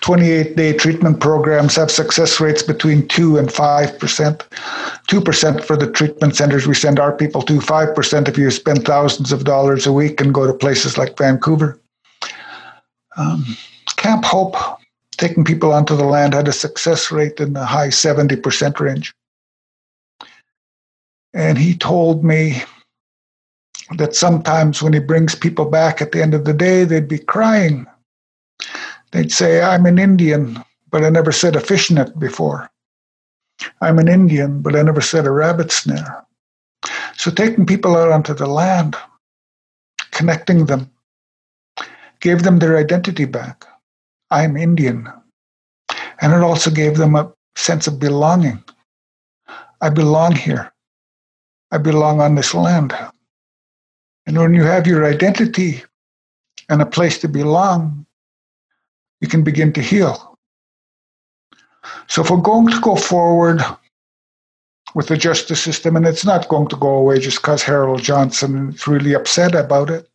[0.01, 3.99] 28 day treatment programs have success rates between 2 and 5%.
[3.99, 9.33] 2% for the treatment centers we send our people to, 5% if you spend thousands
[9.33, 11.79] of dollars a week and go to places like Vancouver.
[13.17, 13.45] Um,
[13.97, 14.57] Camp Hope,
[15.19, 19.13] taking people onto the land, had a success rate in the high 70% range.
[21.35, 22.63] And he told me
[23.97, 27.19] that sometimes when he brings people back at the end of the day, they'd be
[27.19, 27.87] crying
[29.13, 32.71] They'd say, I'm an Indian, but I never said a fishnet before.
[33.81, 36.25] I'm an Indian, but I never said a rabbit snare.
[37.17, 38.97] So taking people out onto the land,
[40.13, 40.91] connecting them,
[42.21, 43.67] gave them their identity back.
[44.31, 45.09] I'm Indian.
[46.21, 48.63] And it also gave them a sense of belonging.
[49.81, 50.73] I belong here.
[51.73, 52.95] I belong on this land.
[54.31, 55.83] And when you have your identity
[56.69, 58.07] and a place to belong,
[59.21, 60.39] you can begin to heal.
[62.07, 63.61] So, if we're going to go forward
[64.95, 68.69] with the justice system, and it's not going to go away just because Harold Johnson
[68.69, 70.09] is really upset about it,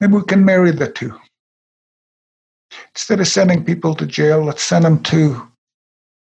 [0.00, 1.18] maybe we can marry the two.
[2.94, 5.48] Instead of sending people to jail, let's send them to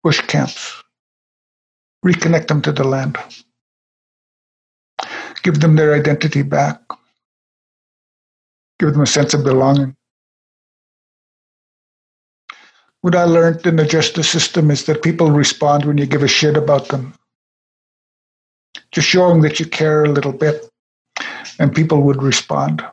[0.02, 0.82] bush camps,
[2.02, 3.18] reconnect them to the land,
[5.46, 6.80] give them their identity back,
[8.80, 9.96] give them a sense of belonging
[13.06, 16.28] what I learned in the justice system is that people respond when you give a
[16.28, 17.14] shit about them.
[18.90, 20.68] Just showing that you care a little bit,
[21.60, 22.84] and people would respond.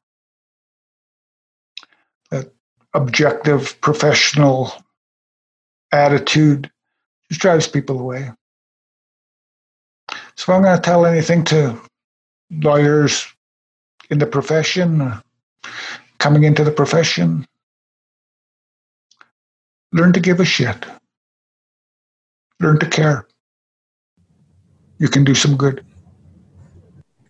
[2.29, 2.53] That
[2.93, 4.71] objective, professional
[5.91, 6.69] attitude
[7.29, 8.31] just drives people away.
[10.35, 11.81] So, if I'm going to tell anything to
[12.61, 13.27] lawyers
[14.09, 15.21] in the profession,
[16.19, 17.45] coming into the profession,
[19.93, 20.85] Learn to give a shit.
[22.59, 23.27] Learn to care.
[24.97, 25.85] You can do some good.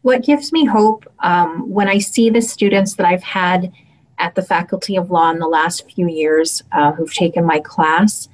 [0.01, 3.71] What gives me hope um, when I see the students that I've had
[4.17, 8.29] at the Faculty of Law in the last few years uh, who've taken my class,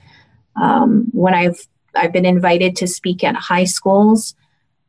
[0.55, 4.35] um, when I've I've been invited to speak at high schools.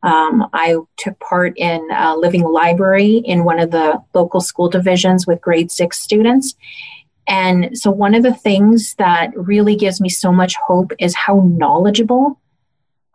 [0.03, 5.27] Um, I took part in a living library in one of the local school divisions
[5.27, 6.55] with grade six students.
[7.27, 11.47] And so, one of the things that really gives me so much hope is how
[11.47, 12.41] knowledgeable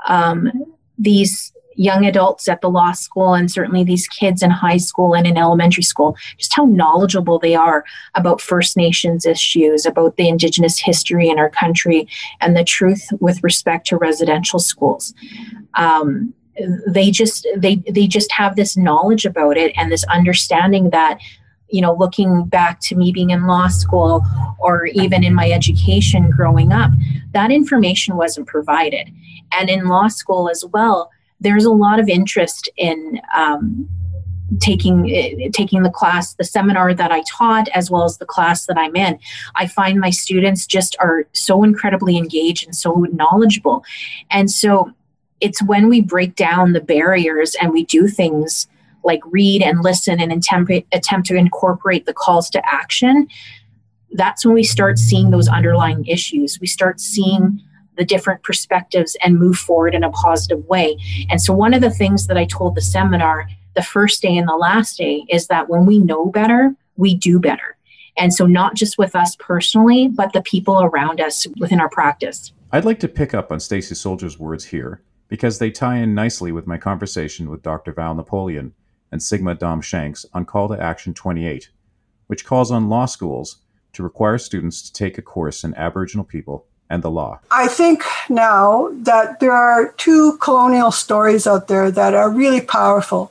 [0.08, 0.52] um,
[0.98, 5.28] these young adults at the law school and certainly these kids in high school and
[5.28, 7.84] in elementary school, just how knowledgeable they are
[8.16, 12.08] about First Nations issues, about the Indigenous history in our country,
[12.42, 15.14] and the truth with respect to residential schools.
[15.74, 16.34] Um,
[16.88, 21.20] they just they they just have this knowledge about it and this understanding that
[21.70, 24.22] you know looking back to me being in law school
[24.60, 26.92] or even in my education growing up
[27.32, 29.10] that information wasn't provided.
[29.52, 33.90] And in law school as well there's a lot of interest in um,
[34.60, 38.68] taking uh, taking the class the seminar that i taught as well as the class
[38.68, 39.20] that i'm in.
[39.56, 43.84] I find my students just are so incredibly engaged and so knowledgeable.
[44.30, 44.92] And so
[45.42, 48.68] it's when we break down the barriers and we do things
[49.04, 53.28] like read and listen and attempt, to incorporate the calls to action
[54.14, 57.62] that's when we start seeing those underlying issues we start seeing
[57.98, 60.98] the different perspectives and move forward in a positive way.
[61.30, 64.48] And so, one of the things that I told the seminar the first day and
[64.48, 67.78] the last day is that when we know better, we do better.
[68.18, 72.52] And so, not just with us personally, but the people around us within our practice.
[72.72, 75.02] I'd like to pick up on Stacey Soldier's words here
[75.36, 77.92] because they tie in nicely with my conversation with Dr.
[77.92, 78.74] Val Napoleon
[79.12, 81.72] and Signa Daum Shanks on Call to Action 28,
[82.28, 83.58] which calls on law schools
[83.92, 87.42] to require students to take a course in Aboriginal people and the law?
[87.52, 93.30] I think now that there are two colonial stories out there that are really powerful.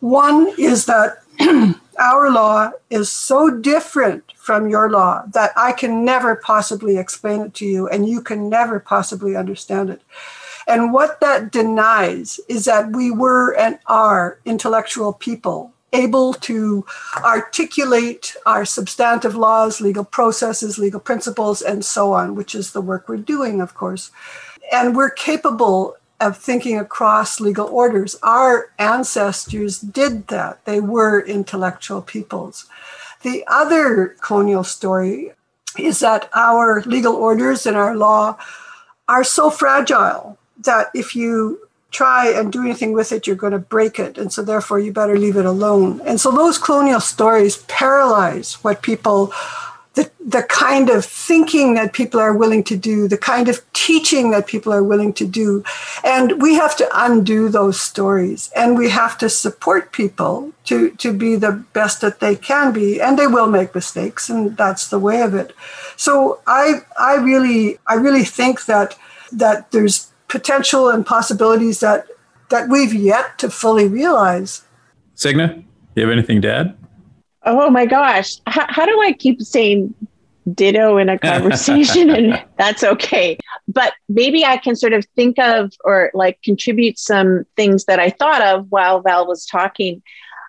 [0.00, 1.18] One is that
[1.98, 7.52] our law is so different from your law that I can never possibly explain it
[7.56, 10.00] to you and you can never possibly understand it.
[10.66, 16.86] And what that denies is that we were and are intellectual people able to
[17.22, 23.08] articulate our substantive laws, legal processes, legal principles, and so on, which is the work
[23.08, 24.10] we're doing, of course.
[24.72, 28.16] And we're capable of thinking across legal orders.
[28.22, 32.66] Our ancestors did that, they were intellectual peoples.
[33.22, 35.32] The other colonial story
[35.78, 38.36] is that our legal orders and our law
[39.08, 43.58] are so fragile that if you try and do anything with it, you're going to
[43.58, 44.18] break it.
[44.18, 46.00] And so, therefore, you better leave it alone.
[46.04, 49.32] And so, those colonial stories paralyze what people,
[49.94, 54.30] the, the kind of thinking that people are willing to do, the kind of teaching
[54.30, 55.62] that people are willing to do.
[56.02, 61.12] And we have to undo those stories and we have to support people to, to
[61.12, 63.02] be the best that they can be.
[63.02, 65.54] And they will make mistakes, and that's the way of it.
[65.96, 68.96] So, I, I really, I really think that
[69.34, 72.06] that there's potential and possibilities that
[72.48, 74.62] that we've yet to fully realize.
[75.14, 75.62] Signa,
[75.94, 76.76] you have anything to add?
[77.44, 78.36] Oh my gosh.
[78.46, 79.94] How, how do I keep saying
[80.54, 85.72] ditto in a conversation and that's okay but maybe i can sort of think of
[85.84, 90.02] or like contribute some things that i thought of while val was talking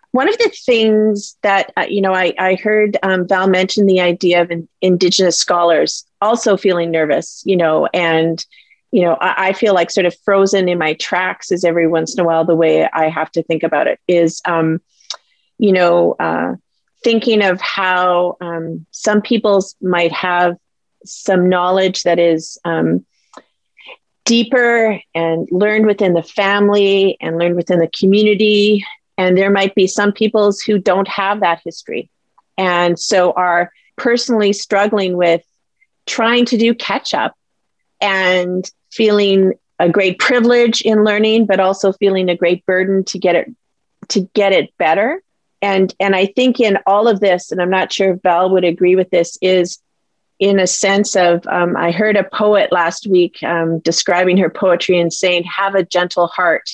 [0.09, 4.01] one of the things that uh, you know i, I heard um, val mention the
[4.01, 8.43] idea of in, indigenous scholars also feeling nervous you know and
[8.93, 12.13] you know, I, I, feel like sort of frozen in my tracks is every once
[12.13, 14.81] in a while the way I have to think about it is, um,
[15.57, 16.53] you know, uh,
[17.03, 20.57] thinking of how um, some people's might have
[21.05, 23.03] some knowledge that is um,
[24.25, 28.85] deeper and learned within the family and learned within the community.
[29.17, 32.11] And there might be some peoples who don't have that history
[32.59, 35.41] and so are personally struggling with
[36.05, 37.35] trying to do catch up
[37.99, 43.35] and feeling a great privilege in learning, but also feeling a great burden to get
[43.35, 43.53] it
[44.09, 45.21] to get it better.
[45.61, 48.65] And and I think in all of this, and I'm not sure if Val would
[48.65, 49.79] agree with this, is
[50.39, 54.99] in a sense of um, I heard a poet last week um, describing her poetry
[54.99, 56.69] and saying, "Have a gentle heart."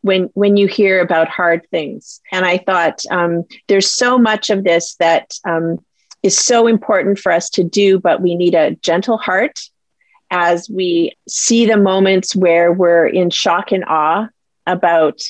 [0.00, 4.64] When when you hear about hard things, and I thought um, there's so much of
[4.64, 5.78] this that um,
[6.22, 9.58] is so important for us to do, but we need a gentle heart
[10.32, 14.26] as we see the moments where we're in shock and awe
[14.66, 15.20] about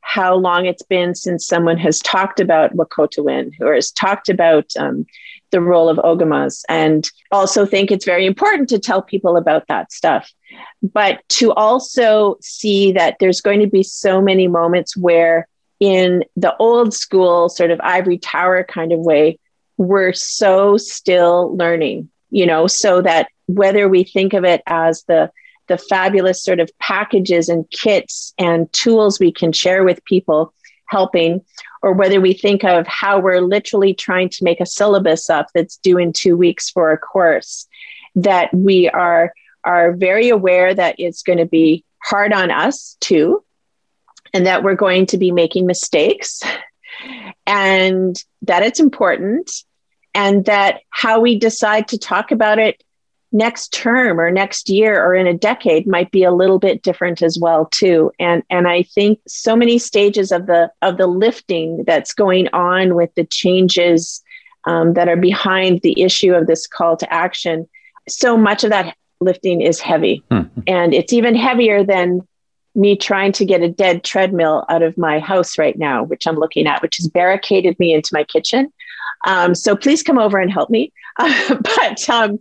[0.00, 5.04] how long it's been since someone has talked about Wahkohtowin or has talked about um,
[5.50, 9.90] the role of Ogamas, and also think it's very important to tell people about that
[9.90, 10.32] stuff.
[10.80, 15.48] But to also see that there's going to be so many moments where,
[15.80, 19.40] in the old school, sort of ivory tower kind of way,
[19.76, 25.30] we're so still learning, you know, so that whether we think of it as the
[25.68, 30.54] the fabulous sort of packages and kits and tools we can share with people
[30.88, 31.44] helping,
[31.82, 35.78] or whether we think of how we're literally trying to make a syllabus up that's
[35.78, 37.66] due in two weeks for a course,
[38.14, 39.32] that we are
[39.64, 43.42] are very aware that it's going to be hard on us too,
[44.32, 46.40] and that we're going to be making mistakes,
[47.46, 49.50] and that it's important,
[50.16, 52.82] and that how we decide to talk about it
[53.32, 57.20] next term or next year or in a decade might be a little bit different
[57.22, 58.10] as well too.
[58.18, 62.94] And and i think so many stages of the of the lifting that's going on
[62.94, 64.22] with the changes
[64.66, 67.68] um, that are behind the issue of this call to action
[68.08, 70.22] so much of that lifting is heavy.
[70.30, 70.42] Hmm.
[70.66, 72.26] and it's even heavier than
[72.74, 76.36] me trying to get a dead treadmill out of my house right now which i'm
[76.36, 78.72] looking at which has barricaded me into my kitchen
[79.26, 80.92] um, so please come over and help me.
[81.48, 82.40] But um,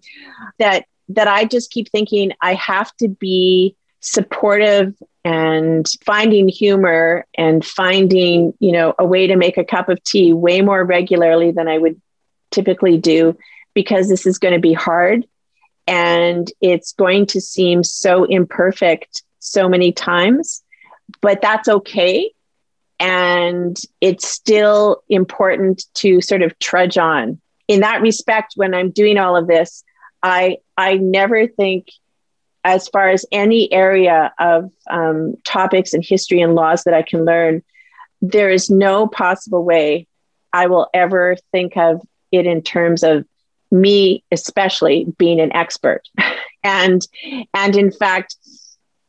[0.59, 4.93] that that I just keep thinking I have to be supportive
[5.23, 10.33] and finding humor and finding you know a way to make a cup of tea
[10.33, 12.01] way more regularly than I would
[12.51, 13.37] typically do
[13.73, 15.25] because this is going to be hard.
[15.87, 20.63] And it's going to seem so imperfect so many times
[21.21, 22.31] but that's okay
[22.99, 29.17] and it's still important to sort of trudge on in that respect, when I'm doing
[29.17, 29.83] all of this,
[30.21, 31.87] I I never think,
[32.63, 37.25] as far as any area of um, topics and history and laws that I can
[37.25, 37.63] learn,
[38.21, 40.07] there is no possible way
[40.53, 43.25] I will ever think of it in terms of
[43.71, 46.03] me, especially being an expert,
[46.63, 47.05] and
[47.53, 48.35] and in fact.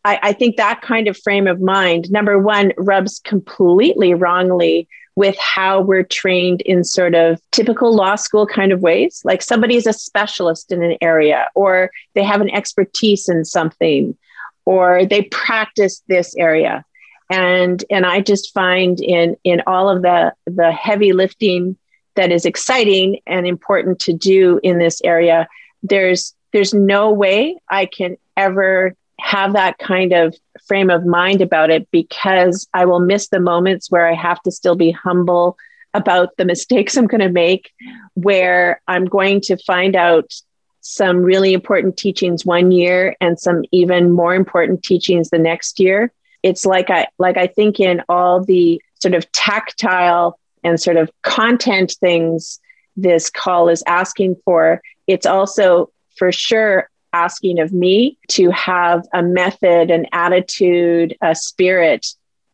[0.07, 5.37] I, I think that kind of frame of mind, number one, rubs completely wrongly with
[5.39, 9.21] how we're trained in sort of typical law school kind of ways.
[9.25, 14.17] Like somebody is a specialist in an area, or they have an expertise in something,
[14.65, 16.85] or they practice this area.
[17.29, 21.77] And and I just find in in all of the the heavy lifting
[22.15, 25.49] that is exciting and important to do in this area,
[25.83, 30.35] there's there's no way I can ever have that kind of
[30.67, 34.51] frame of mind about it because I will miss the moments where I have to
[34.51, 35.57] still be humble
[35.95, 37.73] about the mistakes I'm going to make,
[38.15, 40.33] where I'm going to find out
[40.81, 46.13] some really important teachings one year and some even more important teachings the next year.
[46.45, 51.11] It's like I like I think in all the sort of tactile and sort of
[51.23, 52.61] content things
[52.97, 59.23] this call is asking for, it's also for sure asking of me to have a
[59.23, 62.07] method, an attitude, a spirit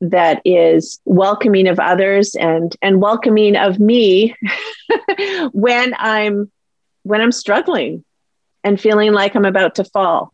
[0.02, 4.34] that is welcoming of others and and welcoming of me
[5.52, 6.50] when I'm
[7.04, 8.04] when I'm struggling
[8.64, 10.32] and feeling like I'm about to fall.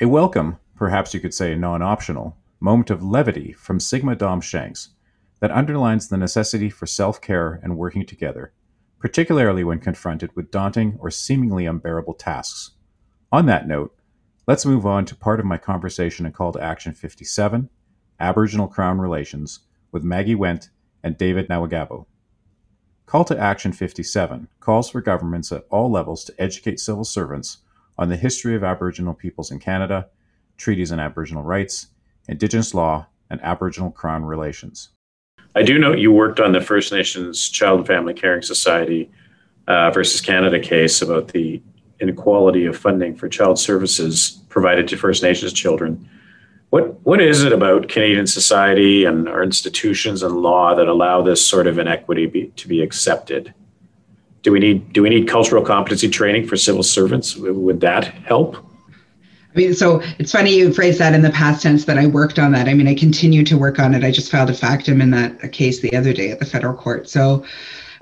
[0.00, 4.90] A welcome, perhaps you could say a non-optional, moment of levity from Signa Daum Shanks
[5.40, 8.52] that underlines the necessity for self-care and working together,
[9.00, 12.72] particularly when confronted with daunting or seemingly unbearable tasks.
[13.32, 13.96] On that note,
[14.46, 17.70] let's move on to part of my conversation and Call to Action 57
[18.20, 19.60] Aboriginal Crown Relations
[19.90, 20.68] with Maggie Wente
[21.02, 22.04] and David Nahwegahbow.
[23.06, 27.58] Call to Action 57 calls for governments at all levels to educate civil servants
[27.96, 30.08] on the history of Aboriginal peoples in Canada,
[30.58, 31.86] treaties on Aboriginal rights,
[32.28, 34.90] Indigenous law, and Aboriginal Crown relations.
[35.54, 39.10] I do note you worked on the First Nations Child and Family Caring Society
[39.68, 41.62] uh, versus Canada case about the
[42.02, 46.08] inequality of funding for child services provided to First Nations children.
[46.70, 51.46] What what is it about Canadian society and our institutions and law that allow this
[51.46, 53.54] sort of inequity be, to be accepted?
[54.42, 57.36] Do we need do we need cultural competency training for civil servants?
[57.36, 58.56] Would that help?
[59.54, 62.38] I mean, so it's funny you phrase that in the past tense that I worked
[62.38, 62.68] on that.
[62.68, 64.02] I mean, I continue to work on it.
[64.02, 67.08] I just filed a factum in that case the other day at the federal court.
[67.08, 67.44] So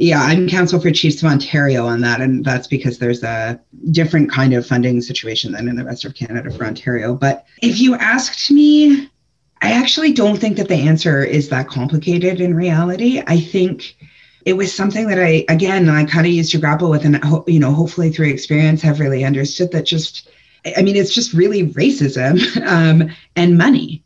[0.01, 4.31] yeah, I'm counsel for Chiefs of Ontario on that, and that's because there's a different
[4.31, 7.15] kind of funding situation than in the rest of Canada for Ontario.
[7.15, 9.11] But if you asked me,
[9.61, 13.23] I actually don't think that the answer is that complicated in reality.
[13.27, 13.95] I think
[14.47, 17.61] it was something that I, again, I kind of used to grapple with, and you
[17.61, 20.31] know, hopefully through experience, have really understood that just,
[20.79, 24.03] I mean, it's just really racism um, and money.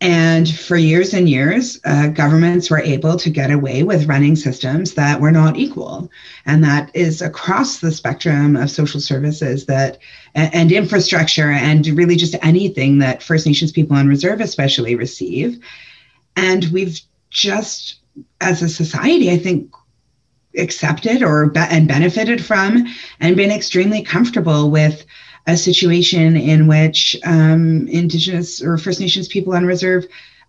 [0.00, 4.94] And for years and years, uh, governments were able to get away with running systems
[4.94, 6.08] that were not equal.
[6.46, 9.98] And that is across the spectrum of social services that
[10.36, 15.58] and infrastructure and really just anything that First Nations people on reserve especially receive.
[16.36, 17.96] And we've just,
[18.40, 19.72] as a society, I think,
[20.56, 22.86] accepted or be- and benefited from
[23.20, 25.04] and been extremely comfortable with
[25.48, 30.06] a situation in which um, Indigenous or First Nations people on reserve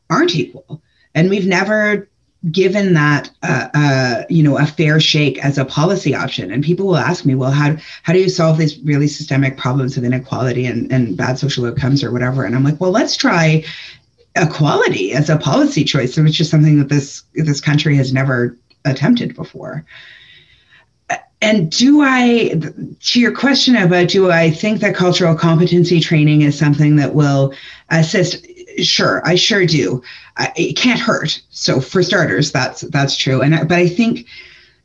[0.10, 0.82] aren't equal.
[1.16, 2.08] And we've never
[2.52, 6.52] given that uh, uh, you know a fair shake as a policy option.
[6.52, 9.98] And people will ask me well how, how do you solve these really systemic problems
[9.98, 12.44] of inequality and, and bad social outcomes or whatever?
[12.44, 13.64] And i'm like well let's try
[14.36, 19.36] equality as a policy choice which is something that this this country has never attempted
[19.36, 19.84] before
[21.42, 22.60] and do I,
[23.00, 27.54] to your question about do I think that cultural competency training is something that will
[27.90, 28.46] assist?
[28.80, 30.02] Sure, I sure do.
[30.38, 31.42] I, it can't hurt.
[31.50, 33.42] So for starters, that's that's true.
[33.42, 34.28] And but I think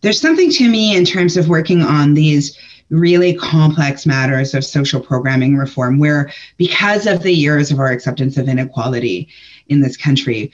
[0.00, 2.56] there's something to me in terms of working on these
[2.90, 8.36] really complex matters of social programming reform, where because of the years of our acceptance
[8.36, 9.28] of inequality
[9.68, 10.52] in this country,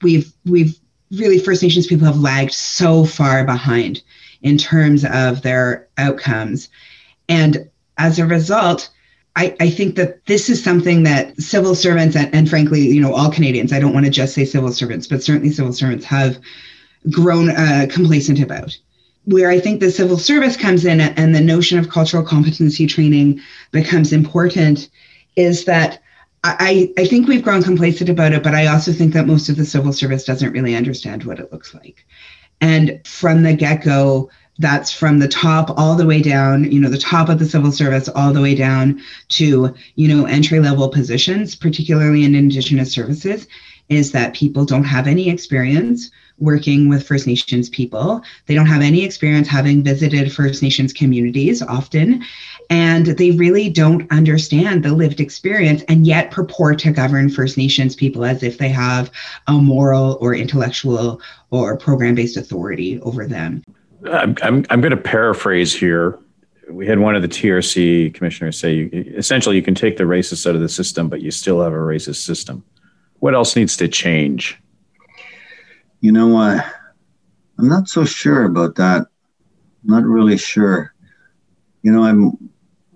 [0.00, 0.78] we've we've
[1.10, 4.02] really First Nations people have lagged so far behind
[4.42, 6.68] in terms of their outcomes.
[7.28, 8.90] And as a result,
[9.36, 13.14] I, I, think that this is something that civil servants and, and, frankly, you know,
[13.14, 16.38] all Canadians, I don't want to just say civil servants, but certainly civil servants have
[17.10, 18.76] grown uh, complacent about.
[19.24, 23.40] Where I think the civil service comes in and the notion of cultural competency training
[23.70, 24.90] becomes important
[25.36, 26.02] is that
[26.44, 29.56] I, I think we've grown complacent about it, but I also think that most of
[29.56, 32.04] the civil service doesn't really understand what it looks like.
[32.62, 36.88] And from the get go, that's from the top all the way down, you know,
[36.88, 40.88] the top of the civil service all the way down to, you know, entry level
[40.88, 43.48] positions, particularly in Indigenous services,
[43.88, 48.22] is that people don't have any experience working with First Nations people.
[48.46, 52.24] They don't have any experience having visited First Nations communities often.
[52.72, 57.94] And they really don't understand the lived experience and yet purport to govern First Nations
[57.94, 59.10] people as if they have
[59.46, 61.20] a moral or intellectual
[61.50, 63.62] or program based authority over them.
[64.10, 66.18] I'm, I'm, I'm going to paraphrase here.
[66.70, 70.46] We had one of the TRC commissioners say, you, essentially, you can take the racists
[70.46, 72.64] out of the system, but you still have a racist system.
[73.18, 74.58] What else needs to change?
[76.00, 76.62] You know, uh,
[77.58, 79.02] I'm not so sure about that.
[79.82, 80.94] I'm not really sure.
[81.82, 82.51] You know, I'm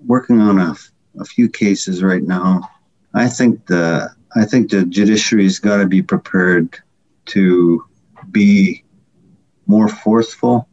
[0.07, 0.75] working on a,
[1.21, 2.69] a few cases right now.
[3.15, 6.79] I think the I think the judiciary's got to be prepared
[7.27, 7.85] to
[8.31, 8.85] be
[9.67, 10.69] more forceful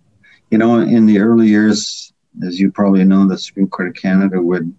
[0.53, 2.13] you know, in the early years,
[2.45, 4.71] as you probably know, the Supreme Court of Canada would,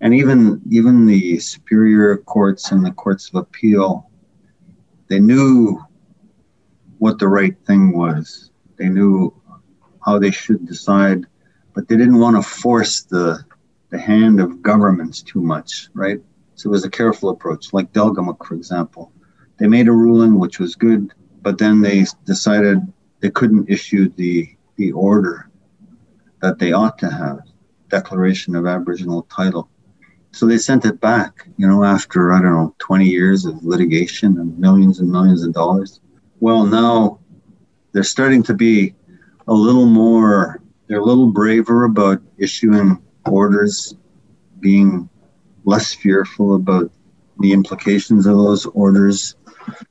[0.00, 4.08] and even even the superior courts and the courts of appeal,
[5.08, 5.82] they knew
[6.98, 8.52] what the right thing was.
[8.76, 9.34] They knew
[10.06, 11.26] how they should decide,
[11.74, 13.44] but they didn't want to force the
[13.94, 16.18] the hand of governments too much, right?
[16.56, 19.12] So it was a careful approach, like Delgamuukw, for example.
[19.58, 22.80] They made a ruling which was good, but then they decided
[23.20, 25.48] they couldn't issue the the order
[26.42, 27.38] that they ought to have
[27.88, 29.68] declaration of aboriginal title
[30.32, 34.38] so they sent it back you know after i don't know 20 years of litigation
[34.40, 36.00] and millions and millions of dollars
[36.40, 37.20] well now
[37.92, 38.94] they're starting to be
[39.46, 43.94] a little more they're a little braver about issuing orders
[44.60, 45.08] being
[45.64, 46.90] less fearful about
[47.40, 49.36] the implications of those orders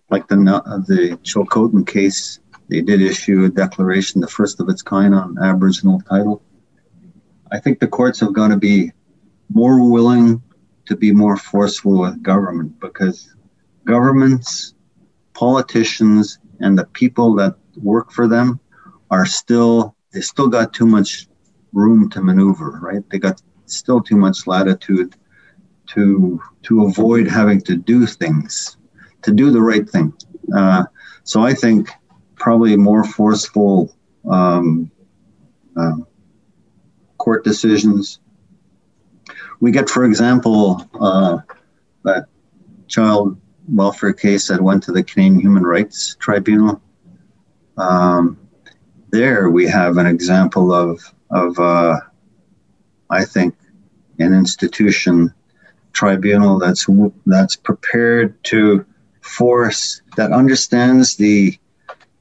[0.10, 4.82] like the uh, the Chilcotin case they did issue a declaration, the first of its
[4.82, 6.42] kind on Aboriginal title.
[7.52, 8.92] I think the courts have got to be
[9.50, 10.42] more willing
[10.86, 13.36] to be more forceful with government because
[13.86, 14.74] governments,
[15.34, 18.60] politicians, and the people that work for them
[19.12, 21.28] are still, they still got too much
[21.74, 23.04] room to maneuver, right?
[23.10, 25.16] They got still too much latitude
[25.88, 28.78] to to avoid having to do things,
[29.24, 30.14] to do the right thing.
[30.56, 30.86] Uh,
[31.24, 31.90] so I think
[32.36, 33.96] probably more forceful
[34.30, 34.92] um,
[35.76, 35.98] uh,
[37.18, 38.20] court decisions.
[39.60, 41.38] We get, for example, uh,
[42.04, 42.26] that
[42.88, 46.82] child welfare case that went to the Canadian Human Rights Tribunal.
[47.78, 48.38] Um,
[49.12, 51.02] there we have an example of,
[51.34, 52.00] of uh,
[53.10, 53.56] I think,
[54.20, 55.34] an institution
[55.92, 56.88] tribunal that's
[57.26, 58.86] that's prepared to
[59.22, 61.58] force that understands the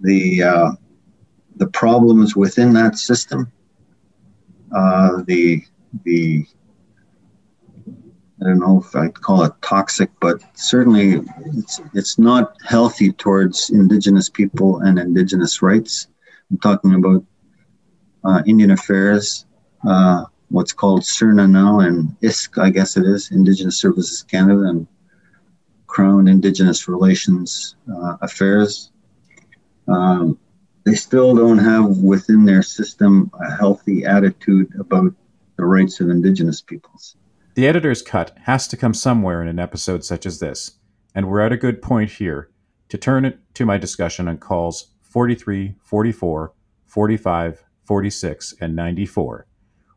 [0.00, 0.70] the uh,
[1.56, 3.50] the problems within that system,
[4.74, 5.62] uh, the
[6.04, 6.46] the
[8.40, 11.20] I don't know if I'd call it toxic, but certainly
[11.56, 16.08] it's it's not healthy towards Indigenous people and Indigenous rights.
[16.50, 17.24] I'm talking about
[18.24, 19.46] uh, Indian Affairs,
[19.86, 24.86] uh, what's called CIRNA now, and ISK, I guess it is, Indigenous Services Canada, and
[25.86, 28.92] Crown Indigenous Relations uh, Affairs
[29.88, 30.38] um,
[30.84, 35.14] they still don't have within their system a healthy attitude about
[35.56, 37.16] the rights of Indigenous peoples.
[37.54, 40.72] The editor's cut has to come somewhere in an episode such as this,
[41.14, 42.50] and we're at a good point here
[42.88, 46.52] to turn it to my discussion on calls 43, 44,
[46.86, 49.46] 45, 46, and 94,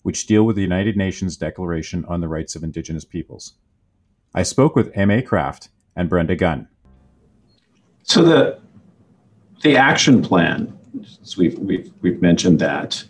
[0.02, 3.54] which deal with the United Nations Declaration on the Rights of Indigenous Peoples.
[4.34, 6.68] I spoke with Aimee Craft and Brenda Gunn.
[8.04, 8.60] So the
[9.62, 10.78] the action plan,
[11.38, 13.04] we've, we've, we've mentioned that.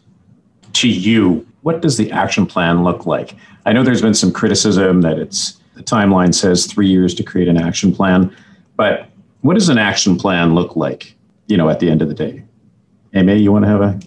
[0.74, 3.36] To you, what does the action plan look like?
[3.66, 7.48] I know there's been some criticism that it's the timeline says three years to create
[7.48, 8.34] an action plan,
[8.78, 9.10] but
[9.42, 11.16] what does an action plan look like?
[11.48, 12.44] You know, at the end of the day,
[13.14, 14.00] Aimee, you want to have a?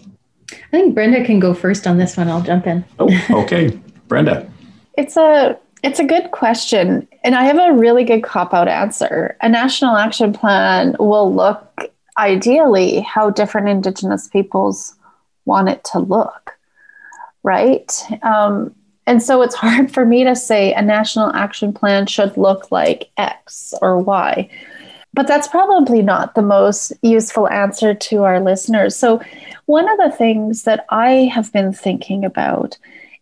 [0.51, 2.29] I think Brenda can go first on this one.
[2.29, 2.83] I'll jump in.
[2.99, 3.09] Oh,
[3.43, 3.69] okay,
[4.07, 4.51] Brenda.
[4.97, 9.37] It's a it's a good question, and I have a really good cop out answer.
[9.41, 14.95] A national action plan will look ideally how different Indigenous peoples
[15.45, 16.57] want it to look,
[17.43, 17.91] right?
[18.23, 18.75] Um,
[19.07, 23.09] and so it's hard for me to say a national action plan should look like
[23.17, 24.49] X or Y.
[25.13, 28.95] But that's probably not the most useful answer to our listeners.
[28.95, 29.21] So,
[29.65, 32.77] one of the things that I have been thinking about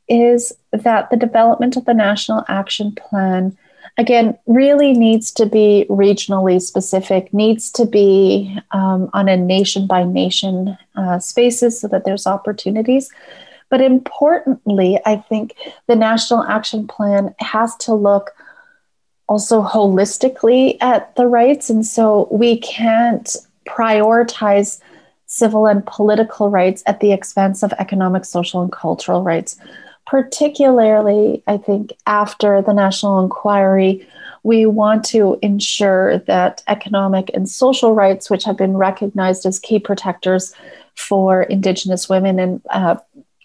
[0.07, 3.57] is that the development of the National Action Plan,
[3.97, 10.03] again, really needs to be regionally specific, needs to be um, on a nation by
[10.03, 10.77] nation
[11.19, 13.09] spaces so that there's opportunities.
[13.69, 15.55] But importantly, I think
[15.87, 18.31] the National Action Plan has to look
[19.27, 21.69] also holistically at the rights.
[21.69, 23.35] And so we can't
[23.67, 24.79] prioritize
[25.25, 29.57] civil and political rights at the expense of economic, social, and cultural rights.
[30.05, 34.07] Particularly, I think, after the national inquiry,
[34.43, 39.79] we want to ensure that economic and social rights, which have been recognized as key
[39.79, 40.53] protectors
[40.95, 42.95] for Indigenous women and uh,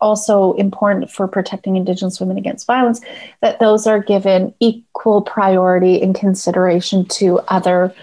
[0.03, 3.01] also important for protecting Indigenous women against violence,
[3.41, 7.95] that those are given equal priority and consideration to other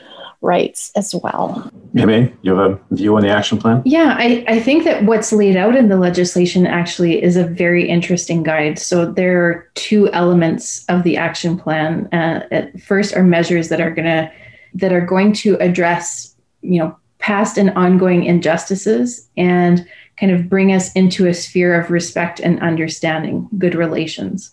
[0.41, 1.69] rights as well.
[1.91, 3.81] Maybe you have a view on the action plan?
[3.85, 7.87] Yeah, I, I think that what's laid out in the legislation actually is a very
[7.87, 8.79] interesting guide.
[8.79, 12.07] So there are two elements of the action plan.
[12.13, 14.31] Uh, at first are measures that are gonna
[14.75, 16.97] that are going to address, you know,
[17.29, 22.59] past and ongoing injustices and kind of bring us into a sphere of respect and
[22.59, 24.49] understanding, good relations.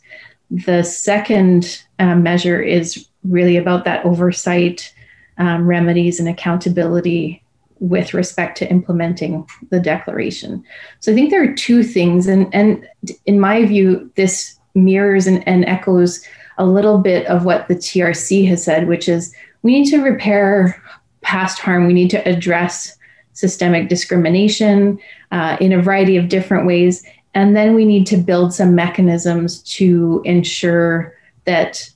[0.51, 4.93] The second uh, measure is really about that oversight,
[5.39, 7.43] um, remedies, and accountability
[7.81, 10.63] with respect to implementing the declaration.
[11.01, 12.87] So I think there are two things, and, and
[13.25, 16.23] in my view, this mirrors and, and echoes
[16.59, 20.83] a little bit of what the TRC has said, which is we need to repair
[21.27, 22.97] past harm, we need to address
[23.33, 24.99] systemic discrimination
[25.33, 27.05] uh, in a variety of different ways.
[27.35, 31.15] And then we need to build some mechanisms to ensure
[31.45, 31.91] that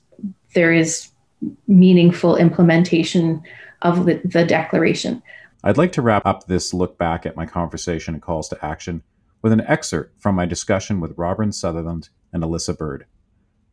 [0.53, 1.09] there is
[1.67, 3.41] meaningful implementation
[3.81, 5.23] of the, the declaration.
[5.63, 9.01] I'd like to wrap up this look back at my conversation and calls to action
[9.41, 13.05] with an excerpt from my discussion with Robin Sutherland and Alyssa Bird.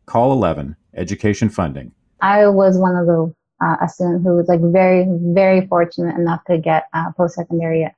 [0.06, 1.92] Call 11 Education Funding.
[2.22, 6.44] I was one of the uh, a student who was like very, very fortunate enough
[6.44, 7.90] to get uh, post secondary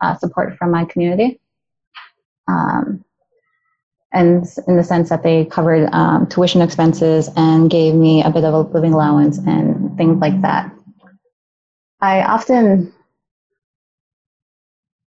[0.00, 1.40] uh, support from my community.
[2.48, 3.04] Um,
[4.12, 8.44] and in the sense that they covered um, tuition expenses and gave me a bit
[8.44, 10.72] of a living allowance and things like that.
[12.00, 12.92] I often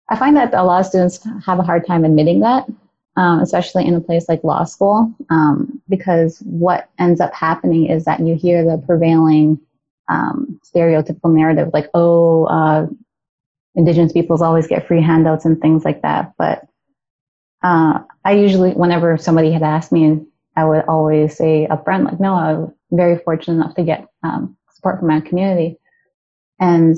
[0.10, 2.68] I find that a lot of students have a hard time admitting that,
[3.16, 8.06] um, especially in a place like law school, um, because what ends up happening is
[8.06, 9.60] that you hear the prevailing
[10.10, 12.88] um, stereotypical narrative like, oh, uh,
[13.76, 16.34] indigenous peoples always get free handouts and things like that.
[16.38, 16.68] But
[17.64, 22.34] uh, I usually, whenever somebody had asked me, I would always say upfront, like, no,
[22.34, 25.78] I'm very fortunate enough to get um, support from my community.
[26.60, 26.98] And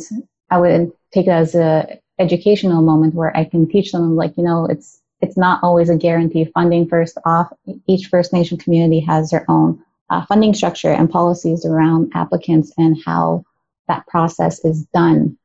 [0.50, 4.44] I would take it as a educational moment where I can teach them, like, you
[4.44, 7.54] know, it's it's not always a guarantee funding first off.
[7.88, 12.98] Each First Nation community has their own uh, funding structure and policies around applicants and
[13.06, 13.44] how
[13.88, 15.38] that process is done.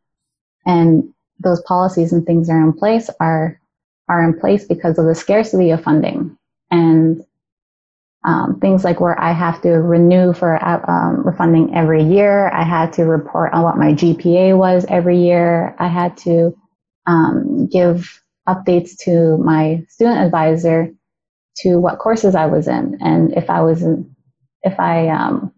[0.67, 3.61] And those policies and things are in place are
[4.09, 6.37] are in place because of the scarcity of funding
[6.71, 7.25] and
[8.25, 12.49] um, things like where I have to renew for um, funding every year.
[12.51, 15.77] I had to report on what my GPA was every year.
[15.79, 16.57] I had to
[17.07, 20.93] um, give updates to my student advisor
[21.59, 24.16] to what courses I was in and if I was in,
[24.67, 25.53] if I um,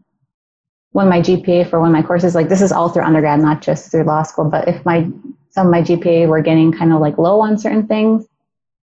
[0.93, 3.63] when my GPA for one of my courses, like this is all through undergrad, not
[3.63, 5.09] just through law school, but if my
[5.51, 8.27] some of my GPA were getting kind of like low on certain things,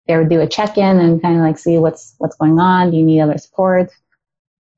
[0.07, 2.91] they would do a check in and kind of like see what's what's going on.
[2.91, 3.89] Do you need other support?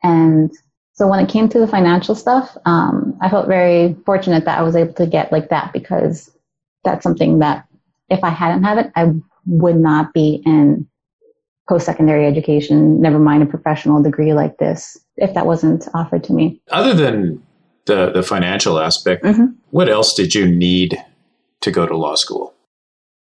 [0.02, 0.52] And
[0.94, 4.62] so when it came to the financial stuff, um, I felt very fortunate that I
[4.62, 6.32] was able to get like that because
[6.84, 7.68] that's something that
[8.10, 9.14] if I hadn't had it, I
[9.46, 10.88] would not be in
[11.68, 16.62] post-secondary education, never mind a professional degree like this, if that wasn't offered to me.
[16.72, 17.42] Other than
[17.86, 19.46] the, the financial aspect, mm-hmm.
[19.72, 20.98] what else did you need
[21.62, 22.54] to go to law school?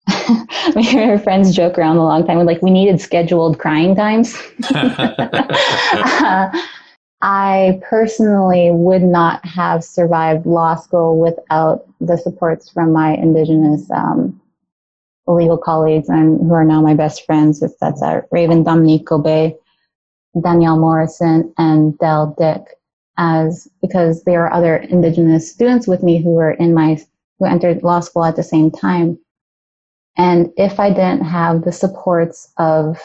[0.75, 2.45] My friends joke around a long time.
[2.45, 4.37] Like we needed scheduled crying times.
[4.73, 6.49] uh,
[7.21, 14.39] I personally would not have survived law school without the supports from my Indigenous um,
[15.35, 17.59] legal colleagues and who are now my best friends.
[17.59, 19.57] That's uh, Raven Dominique Gobet,
[20.41, 22.61] Danielle Morrison, and Del Dick,
[23.17, 26.99] as because there are other Indigenous students with me who were in my
[27.39, 29.17] who entered law school at the same time.
[30.17, 33.01] And if I didn't have the supports of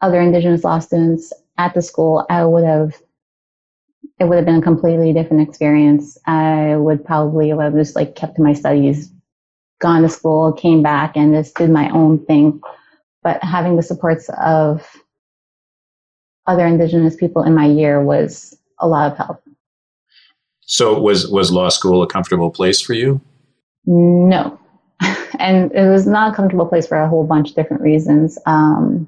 [0.00, 3.00] other Indigenous law students at the school, I would have,
[4.18, 6.18] it would have been a completely different experience.
[6.26, 9.12] I would probably have just like kept to my studies,
[9.84, 12.58] gone to school, came back and just did my own thing.
[13.22, 14.82] But having the supports of
[16.46, 19.42] other Indigenous people in my year was a lot of help.
[20.62, 23.20] So was, was law school a comfortable place for you?
[23.84, 24.58] No.
[25.38, 28.38] and it was not a comfortable place for a whole bunch of different reasons.
[28.46, 29.06] Um,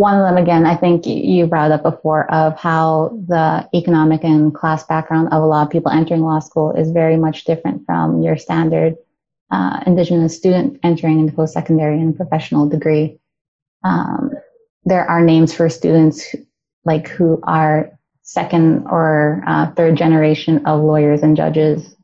[0.00, 4.54] one of them, again, I think you brought up before, of how the economic and
[4.54, 8.22] class background of a lot of people entering law school is very much different from
[8.22, 8.96] your standard
[9.50, 13.18] uh, Indigenous student entering into post secondary and professional degree.
[13.84, 14.30] Um,
[14.86, 16.34] there are names for students
[16.86, 17.90] like who are
[18.22, 21.94] second or uh, third generation of lawyers and judges.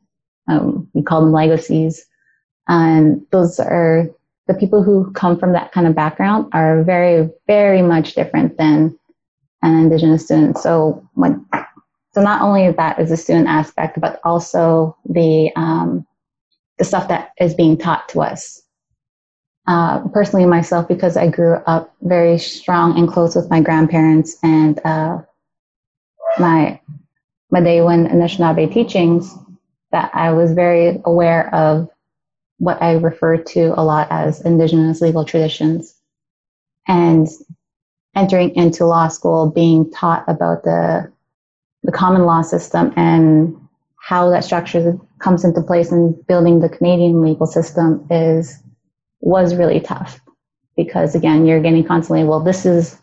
[0.47, 2.05] Um, we call them legacies.
[2.67, 4.07] And those are
[4.47, 8.97] the people who come from that kind of background are very, very much different than
[9.61, 10.57] an Indigenous student.
[10.57, 11.45] So when,
[12.13, 16.05] so not only that is the student aspect, but also the um,
[16.77, 18.61] the stuff that is being taught to us.
[19.67, 24.79] Uh, personally, myself, because I grew up very strong and close with my grandparents and
[24.85, 25.17] uh,
[26.37, 26.79] my
[27.53, 29.33] Madawan Anishinaabe teachings,
[29.91, 31.89] that I was very aware of
[32.57, 35.95] what I refer to a lot as indigenous legal traditions.
[36.87, 37.27] And
[38.15, 41.11] entering into law school, being taught about the,
[41.83, 43.55] the common law system and
[44.07, 48.57] how that structure comes into place in building the Canadian legal system is
[49.19, 50.21] was really tough
[50.75, 53.01] because again you're getting constantly well this is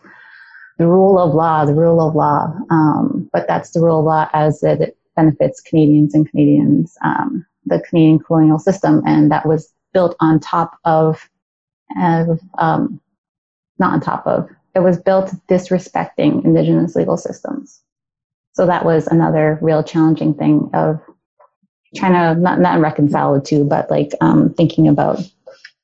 [0.78, 4.28] the rule of law the rule of law um, but that's the rule of law
[4.32, 10.16] as it benefits Canadians and Canadians um, the Canadian colonial system, and that was built
[10.20, 11.28] on top of,
[11.98, 12.24] uh,
[12.58, 13.00] um,
[13.78, 17.80] not on top of, it was built disrespecting Indigenous legal systems.
[18.54, 21.00] So that was another real challenging thing of
[21.96, 25.18] trying to not, not reconcile the two, but like um, thinking about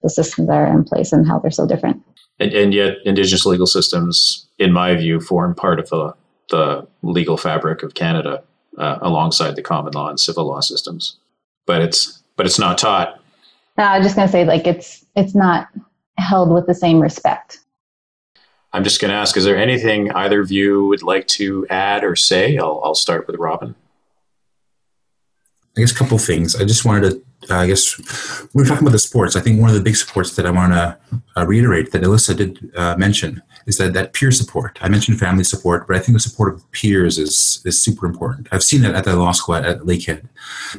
[0.02, 2.02] the systems that are in place and how they're so different.
[2.38, 6.14] And, and yet, Indigenous legal systems, in my view, form part of the,
[6.48, 8.42] the legal fabric of Canada
[8.78, 11.16] uh, alongside the common law and civil law systems
[11.70, 13.20] but it's but it's not taught.
[13.78, 15.68] No, I was just gonna say like it's it's not
[16.18, 17.60] held with the same respect.
[18.72, 22.16] I'm just gonna ask: Is there anything either of you would like to add or
[22.16, 22.58] say?
[22.58, 23.76] I'll I'll start with Robin.
[25.76, 26.56] I guess a couple things.
[26.56, 27.96] I just wanted to uh, I guess
[28.52, 29.36] we were talking about the sports.
[29.36, 30.98] I think one of the big supports that I want to
[31.36, 34.78] uh, reiterate that Alyssa did uh, mention is that that peer support.
[34.80, 38.48] I mentioned family support, but I think the support of peers is is super important.
[38.52, 40.28] I've seen it at the law school at, at Lakehead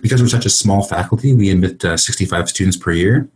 [0.02, 1.34] because we're such a small faculty.
[1.34, 3.30] We admit uh, 65 students per year.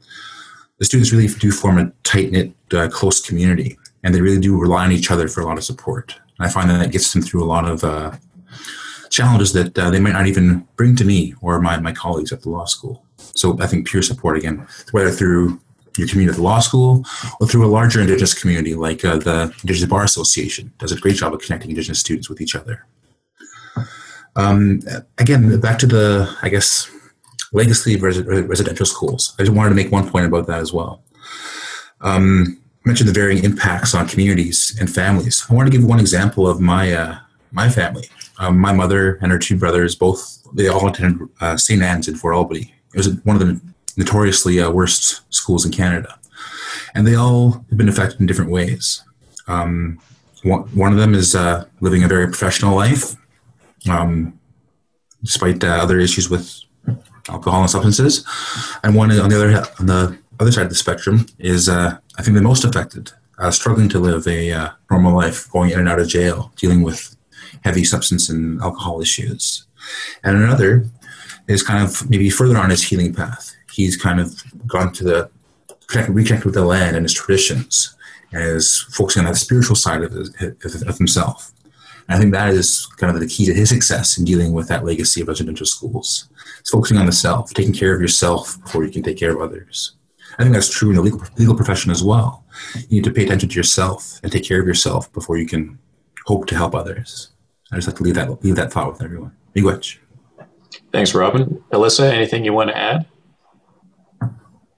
[0.79, 4.59] The students really do form a tight knit, uh, close community, and they really do
[4.59, 6.15] rely on each other for a lot of support.
[6.37, 8.11] And I find that that gets them through a lot of uh,
[9.09, 12.49] challenges that they might not even bring to me or my, my colleagues at the
[12.49, 13.05] law school.
[13.17, 15.59] So I think peer support again, whether through
[15.97, 17.05] your community law school
[17.39, 21.15] or through a larger Indigenous community like uh, the Indigenous Bar Association, does a great
[21.15, 22.85] job of connecting Indigenous students with each other.
[24.35, 24.81] Um,
[25.17, 26.89] again, back to the, I guess,
[27.53, 29.33] legacy res- residential schools.
[29.39, 31.03] I just wanted to make one point about that as well.
[32.01, 35.45] Um, I mentioned the varying impacts on communities and families.
[35.49, 37.17] I want to give one example of my uh,
[37.51, 38.09] my family.
[38.37, 41.81] Um, my mother and her two brothers both they all attended uh, St.
[41.81, 43.59] Anne's in Fort Albany, it was one of the
[43.97, 46.19] notoriously uh, worst schools in Canada,
[46.93, 49.03] and they all have been affected in different ways.
[49.47, 49.99] Um,
[50.43, 53.15] one, of them is uh, living a very professional life,
[53.89, 54.39] um,
[55.23, 56.61] despite uh, other issues with
[57.29, 58.23] alcohol and substances,
[58.83, 62.21] and one on the other on the other side of the spectrum is uh, I
[62.21, 65.89] think the most affected, uh, struggling to live a uh, normal life, going in and
[65.89, 67.15] out of jail, dealing with
[67.63, 69.65] heavy substance and alcohol issues.
[70.23, 70.85] And another
[71.47, 73.54] is kind of maybe further on his healing path.
[73.75, 75.29] He's kind of gone to the
[75.87, 77.95] reconnect with the land and his traditions
[78.31, 81.51] and is focusing on the spiritual side of, of himself.
[82.07, 84.67] And I think that is kind of the key to his success in dealing with
[84.67, 86.29] that legacy of residential schools.
[86.59, 89.41] It's focusing on the self, taking care of yourself before you can take care of
[89.41, 89.93] others.
[90.37, 92.45] I think that's true in the legal, legal profession as well.
[92.89, 95.79] You need to pay attention to yourself and take care of yourself before you can
[96.25, 97.29] hope to help others.
[97.71, 99.35] I just like to leave that leave that thought with everyone.
[99.55, 99.97] Miigwech.
[100.91, 101.63] Thanks, Robin.
[101.71, 103.05] Alyssa, anything you want to add?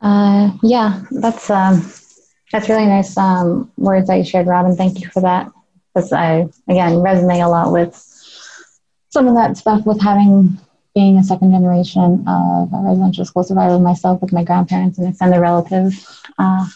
[0.02, 1.92] Uh, yeah, that's um,
[2.52, 4.76] that's really nice um, words that you shared, Robin.
[4.76, 5.52] Thank you for that.
[5.94, 7.96] Because I again resonate a lot with
[9.10, 10.60] some of that stuff with having
[10.94, 15.40] being a second generation of a residential school survivor myself with my grandparents and extended
[15.40, 16.22] relatives.
[16.38, 16.68] Uh,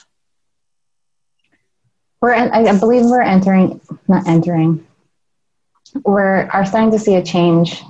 [2.22, 4.86] we're I believe we're entering not entering.
[6.06, 7.82] We're are starting to see a change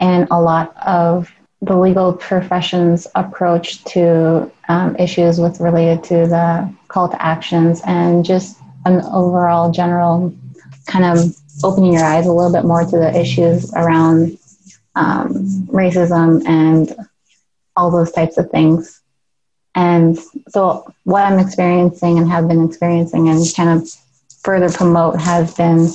[0.00, 1.30] in a lot of
[1.62, 8.24] the legal profession's approach to um, issues with related to the call to actions and
[8.24, 10.34] just an overall general
[10.86, 14.36] kind of opening your eyes a little bit more to the issues around
[14.96, 15.32] um,
[15.68, 16.96] racism and
[17.76, 19.00] all those types of things.
[19.74, 23.88] And so, what I'm experiencing and have been experiencing and kind of
[24.42, 25.88] further promote has been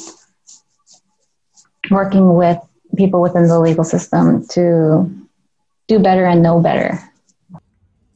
[1.91, 2.57] working with
[2.95, 5.26] people within the legal system to
[5.87, 6.99] do better and know better.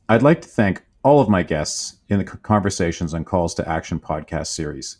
[0.09, 3.99] I'd like to thank all of my guests in the Conversations and Calls to Action
[3.99, 4.97] podcast series.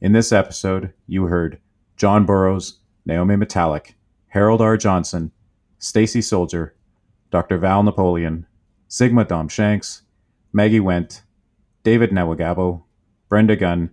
[0.00, 1.60] In this episode, you heard
[1.96, 3.94] John Borrows, Naiomi Metallic,
[4.28, 4.76] Harold R.
[4.76, 5.32] Johnson,
[5.78, 6.74] Stacey Soldier,
[7.30, 7.58] Dr.
[7.58, 8.46] Val Napoleon,
[8.88, 10.02] Signa Daum Shanks,
[10.52, 11.22] Maggie Wente,
[11.82, 12.82] David Nahwegahbow,
[13.28, 13.90] Brenda Gunn,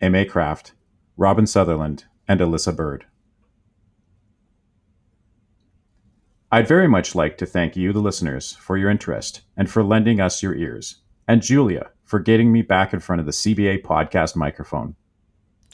[0.00, 0.72] Aimee Craft,
[1.16, 3.06] Robin Sutherland, and Alyssa Bird.
[6.54, 10.20] I'd very much like to thank you, the listeners, for your interest and for lending
[10.20, 14.36] us your ears, and Julia for getting me back in front of the CBA podcast
[14.36, 14.94] microphone.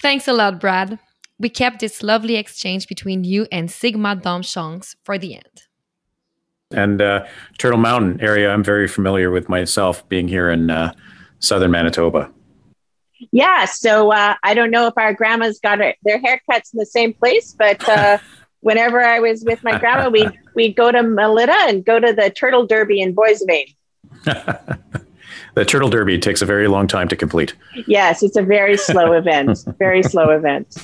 [0.01, 0.99] Thanks a lot, Brad.
[1.39, 5.65] We kept this lovely exchange between you and Signa Daum Shanks for the end.
[6.71, 7.27] And uh,
[7.59, 10.95] Turtle Mountain area, I'm very familiar with myself being here in uh,
[11.41, 12.33] southern Manitoba.
[13.33, 17.13] Yeah, so uh, I don't know if our grandmas got their haircuts in the same
[17.13, 18.17] place, but uh,
[18.61, 22.31] whenever I was with my grandma, we'd, we'd go to Melita and go to the
[22.31, 23.75] Turtle Derby in Boissevain.
[25.55, 27.55] the Turtle Derby takes a very long time to complete.
[27.87, 30.77] Yes, it's a very slow event, very slow event.